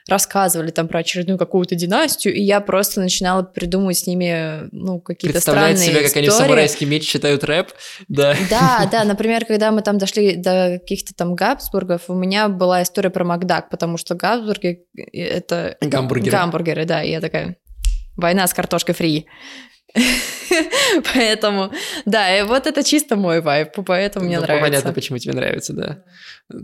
рассказывали 0.08 0.70
там 0.70 0.88
про 0.88 1.00
очередную 1.00 1.38
какую-то 1.38 1.74
династию, 1.74 2.34
и 2.34 2.40
я 2.42 2.60
просто 2.60 3.00
начинала 3.00 3.42
придумывать 3.42 3.98
с 3.98 4.06
ними, 4.06 4.68
ну, 4.72 5.00
какие-то 5.00 5.40
странные 5.40 5.76
себя, 5.76 6.02
как 6.02 6.16
они 6.16 6.26
в 6.26 6.30
истории. 6.30 6.46
самурайский 6.46 6.86
меч 6.86 7.08
читают 7.08 7.44
рэп, 7.44 7.68
да. 8.08 8.36
Да, 8.50 8.88
да, 8.90 9.04
например, 9.04 9.44
когда 9.44 9.70
мы 9.70 9.82
там 9.82 9.98
дошли 9.98 10.36
до 10.36 10.78
каких-то 10.80 11.14
там 11.14 11.34
Габсбургов, 11.34 12.02
у 12.08 12.14
меня 12.14 12.48
была 12.48 12.82
история 12.82 13.10
про 13.10 13.24
Макдак, 13.24 13.70
потому 13.70 13.96
что 13.96 14.14
Габсбурги— 14.14 14.82
это... 15.12 15.76
Гамбургеры. 15.80 16.36
Гамбургеры, 16.36 16.84
да, 16.84 17.02
и 17.02 17.10
я 17.10 17.20
такая... 17.20 17.56
Война 18.16 18.46
с 18.46 18.52
картошкой 18.52 18.94
фри. 18.94 19.26
Поэтому, 21.14 21.72
да, 22.04 22.38
и 22.38 22.42
вот 22.42 22.66
это 22.66 22.82
чисто 22.82 23.16
мой 23.16 23.40
вайб, 23.40 23.72
поэтому 23.86 24.26
мне 24.26 24.36
Ну, 24.36 24.42
нравится. 24.42 24.66
Понятно, 24.66 24.92
почему 24.92 25.18
тебе 25.18 25.34
нравится, 25.34 25.72
да. 25.72 26.02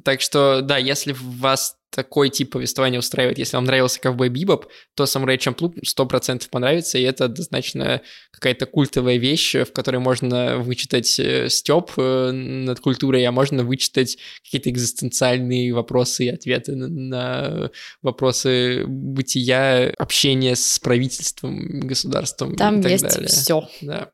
Так 0.04 0.20
что, 0.20 0.60
да, 0.62 0.76
если 0.78 1.14
вас 1.18 1.77
такой 1.90 2.28
тип 2.30 2.52
повествования 2.52 2.98
устраивает, 2.98 3.38
если 3.38 3.56
вам 3.56 3.64
нравился 3.64 4.00
Ковбой 4.00 4.28
Бибоп, 4.28 4.66
то 4.94 5.06
Самурай 5.06 5.38
Чамплу 5.38 5.72
100% 5.72 6.48
понравится, 6.50 6.98
и 6.98 7.02
это 7.02 7.26
однозначно 7.26 8.02
какая-то 8.30 8.66
культовая 8.66 9.16
вещь, 9.16 9.54
в 9.54 9.72
которой 9.72 9.98
можно 9.98 10.58
вычитать 10.58 11.18
э, 11.18 11.48
стёб 11.48 11.92
э, 11.96 12.30
над 12.30 12.80
культурой, 12.80 13.24
а 13.24 13.32
можно 13.32 13.64
вычитать 13.64 14.18
какие-то 14.44 14.70
экзистенциальные 14.70 15.72
вопросы 15.72 16.26
и 16.26 16.28
ответы 16.28 16.76
на, 16.76 16.88
на 16.88 17.70
вопросы 18.02 18.84
бытия, 18.86 19.92
общения 19.98 20.56
с 20.56 20.78
правительством, 20.78 21.80
государством 21.80 22.56
Там 22.56 22.80
и 22.80 22.82
так 22.82 22.92
есть 22.92 23.04
далее. 23.04 23.28
все. 23.28 23.68
Да. 23.80 24.10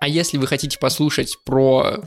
А 0.00 0.08
если 0.08 0.38
вы 0.38 0.46
хотите 0.46 0.78
послушать 0.78 1.36
про 1.44 2.00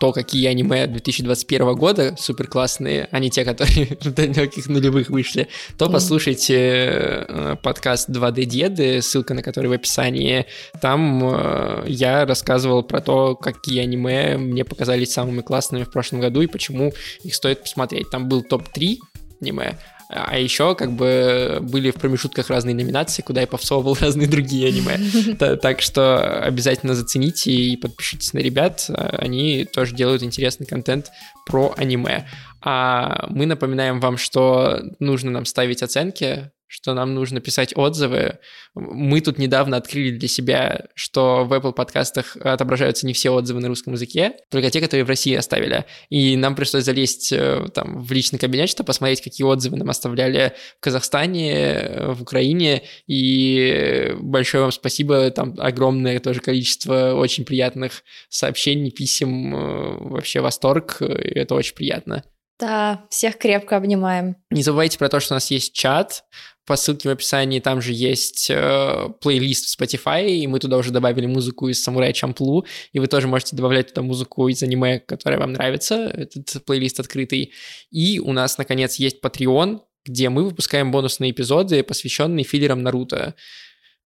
то, 0.00 0.12
какие 0.12 0.46
аниме 0.46 0.86
2021 0.86 1.74
года 1.74 2.16
супер 2.18 2.46
классные, 2.46 3.06
а 3.10 3.18
не 3.18 3.30
те, 3.30 3.44
которые 3.44 3.86
в 4.00 4.12
далеких 4.14 4.66
нулевых 4.68 5.10
вышли, 5.10 5.48
то 5.76 5.84
Мгм. 5.84 5.92
послушайте 5.92 6.56
э, 6.56 7.56
подкаст 7.62 8.08
2D 8.08 8.44
Деды, 8.46 9.02
ссылка 9.02 9.34
на 9.34 9.42
который 9.42 9.66
в 9.66 9.72
описании. 9.72 10.46
Там 10.80 11.20
э, 11.22 11.84
я 11.86 12.24
рассказывал 12.24 12.82
про 12.82 13.02
то, 13.02 13.36
какие 13.36 13.80
аниме 13.80 14.38
мне 14.38 14.64
показались 14.64 15.12
самыми 15.12 15.42
классными 15.42 15.84
в 15.84 15.90
прошлом 15.90 16.20
году 16.20 16.40
и 16.40 16.46
почему 16.46 16.94
их 17.22 17.34
стоит 17.34 17.60
посмотреть. 17.60 18.08
Там 18.10 18.26
был 18.26 18.42
топ-3 18.42 18.96
аниме, 19.42 19.78
а 20.12 20.38
еще 20.38 20.74
как 20.74 20.92
бы 20.92 21.58
были 21.62 21.90
в 21.92 21.94
промежутках 21.94 22.50
разные 22.50 22.74
номинации, 22.74 23.22
куда 23.22 23.40
я 23.42 23.46
повсовывал 23.46 23.94
разные 24.00 24.26
другие 24.26 24.68
аниме. 24.68 24.98
Та- 25.36 25.56
Так 25.56 25.80
что 25.82 26.42
обязательно 26.42 26.94
зацените 26.94 27.52
и 27.52 27.76
подпишитесь 27.76 28.32
на 28.32 28.38
ребят. 28.40 28.86
Они 28.92 29.64
тоже 29.64 29.94
делают 29.94 30.22
интересный 30.22 30.66
контент 30.66 31.10
про 31.46 31.72
аниме. 31.76 32.26
А 32.62 33.26
мы 33.30 33.46
напоминаем 33.46 34.00
вам, 34.00 34.18
что 34.18 34.82
нужно 34.98 35.30
нам 35.30 35.44
ставить 35.44 35.82
оценки 35.82 36.50
что 36.70 36.94
нам 36.94 37.14
нужно 37.14 37.40
писать 37.40 37.76
отзывы. 37.76 38.38
Мы 38.76 39.20
тут 39.20 39.38
недавно 39.38 39.76
открыли 39.76 40.16
для 40.16 40.28
себя, 40.28 40.86
что 40.94 41.44
в 41.44 41.52
Apple 41.52 41.72
подкастах 41.72 42.36
отображаются 42.36 43.08
не 43.08 43.12
все 43.12 43.30
отзывы 43.30 43.60
на 43.60 43.66
русском 43.66 43.94
языке, 43.94 44.36
только 44.50 44.70
те, 44.70 44.80
которые 44.80 45.04
в 45.04 45.08
России 45.08 45.34
оставили. 45.34 45.84
И 46.10 46.36
нам 46.36 46.54
пришлось 46.54 46.84
залезть 46.84 47.32
э, 47.32 47.66
там 47.74 48.00
в 48.00 48.12
личный 48.12 48.38
кабинет, 48.38 48.68
чтобы 48.68 48.86
посмотреть, 48.86 49.20
какие 49.20 49.44
отзывы 49.44 49.78
нам 49.78 49.90
оставляли 49.90 50.54
в 50.78 50.80
Казахстане, 50.80 51.54
э, 51.54 52.12
в 52.12 52.22
Украине. 52.22 52.84
И 53.08 54.14
большое 54.20 54.62
вам 54.62 54.70
спасибо, 54.70 55.28
там 55.32 55.56
огромное 55.58 56.20
тоже 56.20 56.38
количество 56.38 57.14
очень 57.14 57.44
приятных 57.44 58.04
сообщений, 58.28 58.92
писем, 58.92 59.56
э, 59.56 60.08
вообще 60.08 60.40
восторг, 60.40 60.98
это 61.02 61.56
очень 61.56 61.74
приятно. 61.74 62.22
Да, 62.60 63.06
всех 63.08 63.38
крепко 63.38 63.76
обнимаем. 63.76 64.36
Не 64.50 64.62
забывайте 64.62 64.98
про 64.98 65.08
то, 65.08 65.18
что 65.18 65.34
у 65.34 65.36
нас 65.36 65.50
есть 65.50 65.72
чат, 65.72 66.24
по 66.70 66.76
ссылке 66.76 67.08
в 67.08 67.12
описании 67.12 67.58
там 67.58 67.82
же 67.82 67.92
есть 67.92 68.48
э, 68.48 69.08
плейлист 69.20 69.66
в 69.66 69.80
Spotify, 69.80 70.28
и 70.28 70.46
мы 70.46 70.60
туда 70.60 70.76
уже 70.76 70.92
добавили 70.92 71.26
музыку 71.26 71.66
из 71.66 71.82
Самурая 71.82 72.12
Чамплу, 72.12 72.64
и 72.92 73.00
вы 73.00 73.08
тоже 73.08 73.26
можете 73.26 73.56
добавлять 73.56 73.88
туда 73.88 74.02
музыку 74.02 74.46
из 74.46 74.62
аниме, 74.62 75.00
которая 75.00 75.40
вам 75.40 75.52
нравится, 75.52 75.96
этот 75.96 76.64
плейлист 76.64 77.00
открытый. 77.00 77.52
И 77.90 78.20
у 78.20 78.32
нас, 78.32 78.56
наконец, 78.56 79.00
есть 79.00 79.16
Patreon, 79.20 79.80
где 80.04 80.28
мы 80.28 80.44
выпускаем 80.44 80.92
бонусные 80.92 81.32
эпизоды, 81.32 81.82
посвященные 81.82 82.44
филлерам 82.44 82.84
Наруто. 82.84 83.34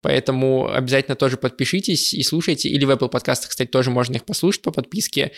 Поэтому 0.00 0.72
обязательно 0.72 1.16
тоже 1.16 1.36
подпишитесь 1.36 2.14
и 2.14 2.22
слушайте. 2.22 2.70
Или 2.70 2.86
в 2.86 2.90
Apple 2.90 3.10
подкастах, 3.10 3.50
кстати, 3.50 3.68
тоже 3.68 3.90
можно 3.90 4.16
их 4.16 4.24
послушать 4.24 4.62
по 4.62 4.70
подписке. 4.70 5.32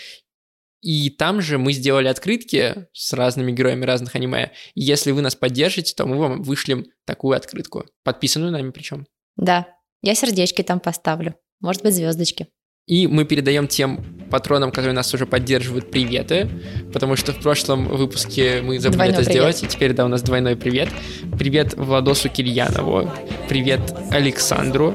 И 0.87 1.11
там 1.11 1.43
же 1.43 1.59
мы 1.59 1.73
сделали 1.73 2.07
открытки 2.07 2.87
с 2.93 3.13
разными 3.13 3.51
героями 3.51 3.85
разных 3.85 4.15
аниме. 4.15 4.53
И 4.77 4.83
если 4.83 5.11
вы 5.11 5.21
нас 5.21 5.35
поддержите, 5.35 5.93
то 5.97 6.07
мы 6.07 6.17
вам 6.17 6.45
вышлем 6.45 6.87
такую 7.05 7.37
открытку. 7.37 7.87
Подписанную 8.05 8.53
нами 8.53 8.71
причем. 8.71 9.05
Да, 9.35 9.67
я 10.03 10.15
сердечки 10.15 10.63
там 10.63 10.79
поставлю. 10.79 11.35
Может 11.59 11.83
быть, 11.83 11.93
звездочки. 11.93 12.47
И 12.87 13.09
мы 13.09 13.25
передаем 13.25 13.67
тем 13.67 14.29
патронам, 14.31 14.71
которые 14.71 14.93
нас 14.93 15.13
уже 15.13 15.27
поддерживают, 15.27 15.91
приветы, 15.91 16.49
потому 16.93 17.17
что 17.17 17.33
в 17.33 17.41
прошлом 17.41 17.89
выпуске 17.89 18.63
мы 18.63 18.79
забыли 18.79 18.97
двойной 18.97 19.23
это 19.23 19.25
привет. 19.25 19.33
сделать, 19.33 19.63
и 19.65 19.67
теперь, 19.67 19.93
да, 19.93 20.05
у 20.05 20.09
нас 20.09 20.23
двойной 20.23 20.55
привет. 20.55 20.89
Привет 21.37 21.75
Владосу 21.75 22.29
Кирьянову, 22.29 23.11
привет 23.49 23.81
Александру, 24.13 24.95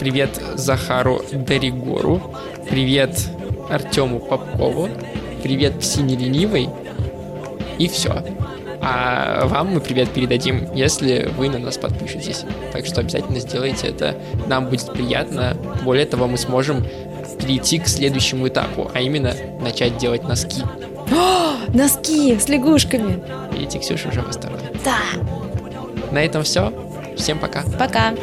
привет 0.00 0.40
Захару 0.54 1.22
Даригору, 1.30 2.34
привет 2.70 3.28
Артему 3.68 4.18
Попкову, 4.20 4.88
привет 5.46 5.78
Псине 5.78 6.16
Ленивой, 6.16 6.68
и 7.78 7.86
все. 7.86 8.20
А 8.82 9.46
вам 9.46 9.74
мы 9.74 9.80
привет 9.80 10.10
передадим, 10.10 10.74
если 10.74 11.30
вы 11.36 11.48
на 11.48 11.58
нас 11.58 11.78
подпишетесь. 11.78 12.44
Так 12.72 12.84
что 12.84 13.00
обязательно 13.00 13.38
сделайте 13.38 13.86
это. 13.86 14.16
Нам 14.48 14.66
будет 14.66 14.92
приятно. 14.92 15.56
Более 15.84 16.04
того, 16.04 16.26
мы 16.26 16.36
сможем 16.36 16.84
перейти 17.38 17.78
к 17.78 17.86
следующему 17.86 18.48
этапу, 18.48 18.90
а 18.92 19.00
именно 19.00 19.36
начать 19.60 19.98
делать 19.98 20.24
носки. 20.24 20.62
О, 21.12 21.52
носки 21.72 22.36
с 22.36 22.48
лягушками. 22.48 23.22
Видите, 23.52 23.78
Ксюша 23.78 24.08
уже 24.08 24.22
в 24.22 24.26
восторге. 24.26 24.72
Да. 24.84 24.98
На 26.10 26.24
этом 26.24 26.42
все. 26.42 26.72
Всем 27.16 27.38
пока. 27.38 27.62
Пока. 27.78 28.14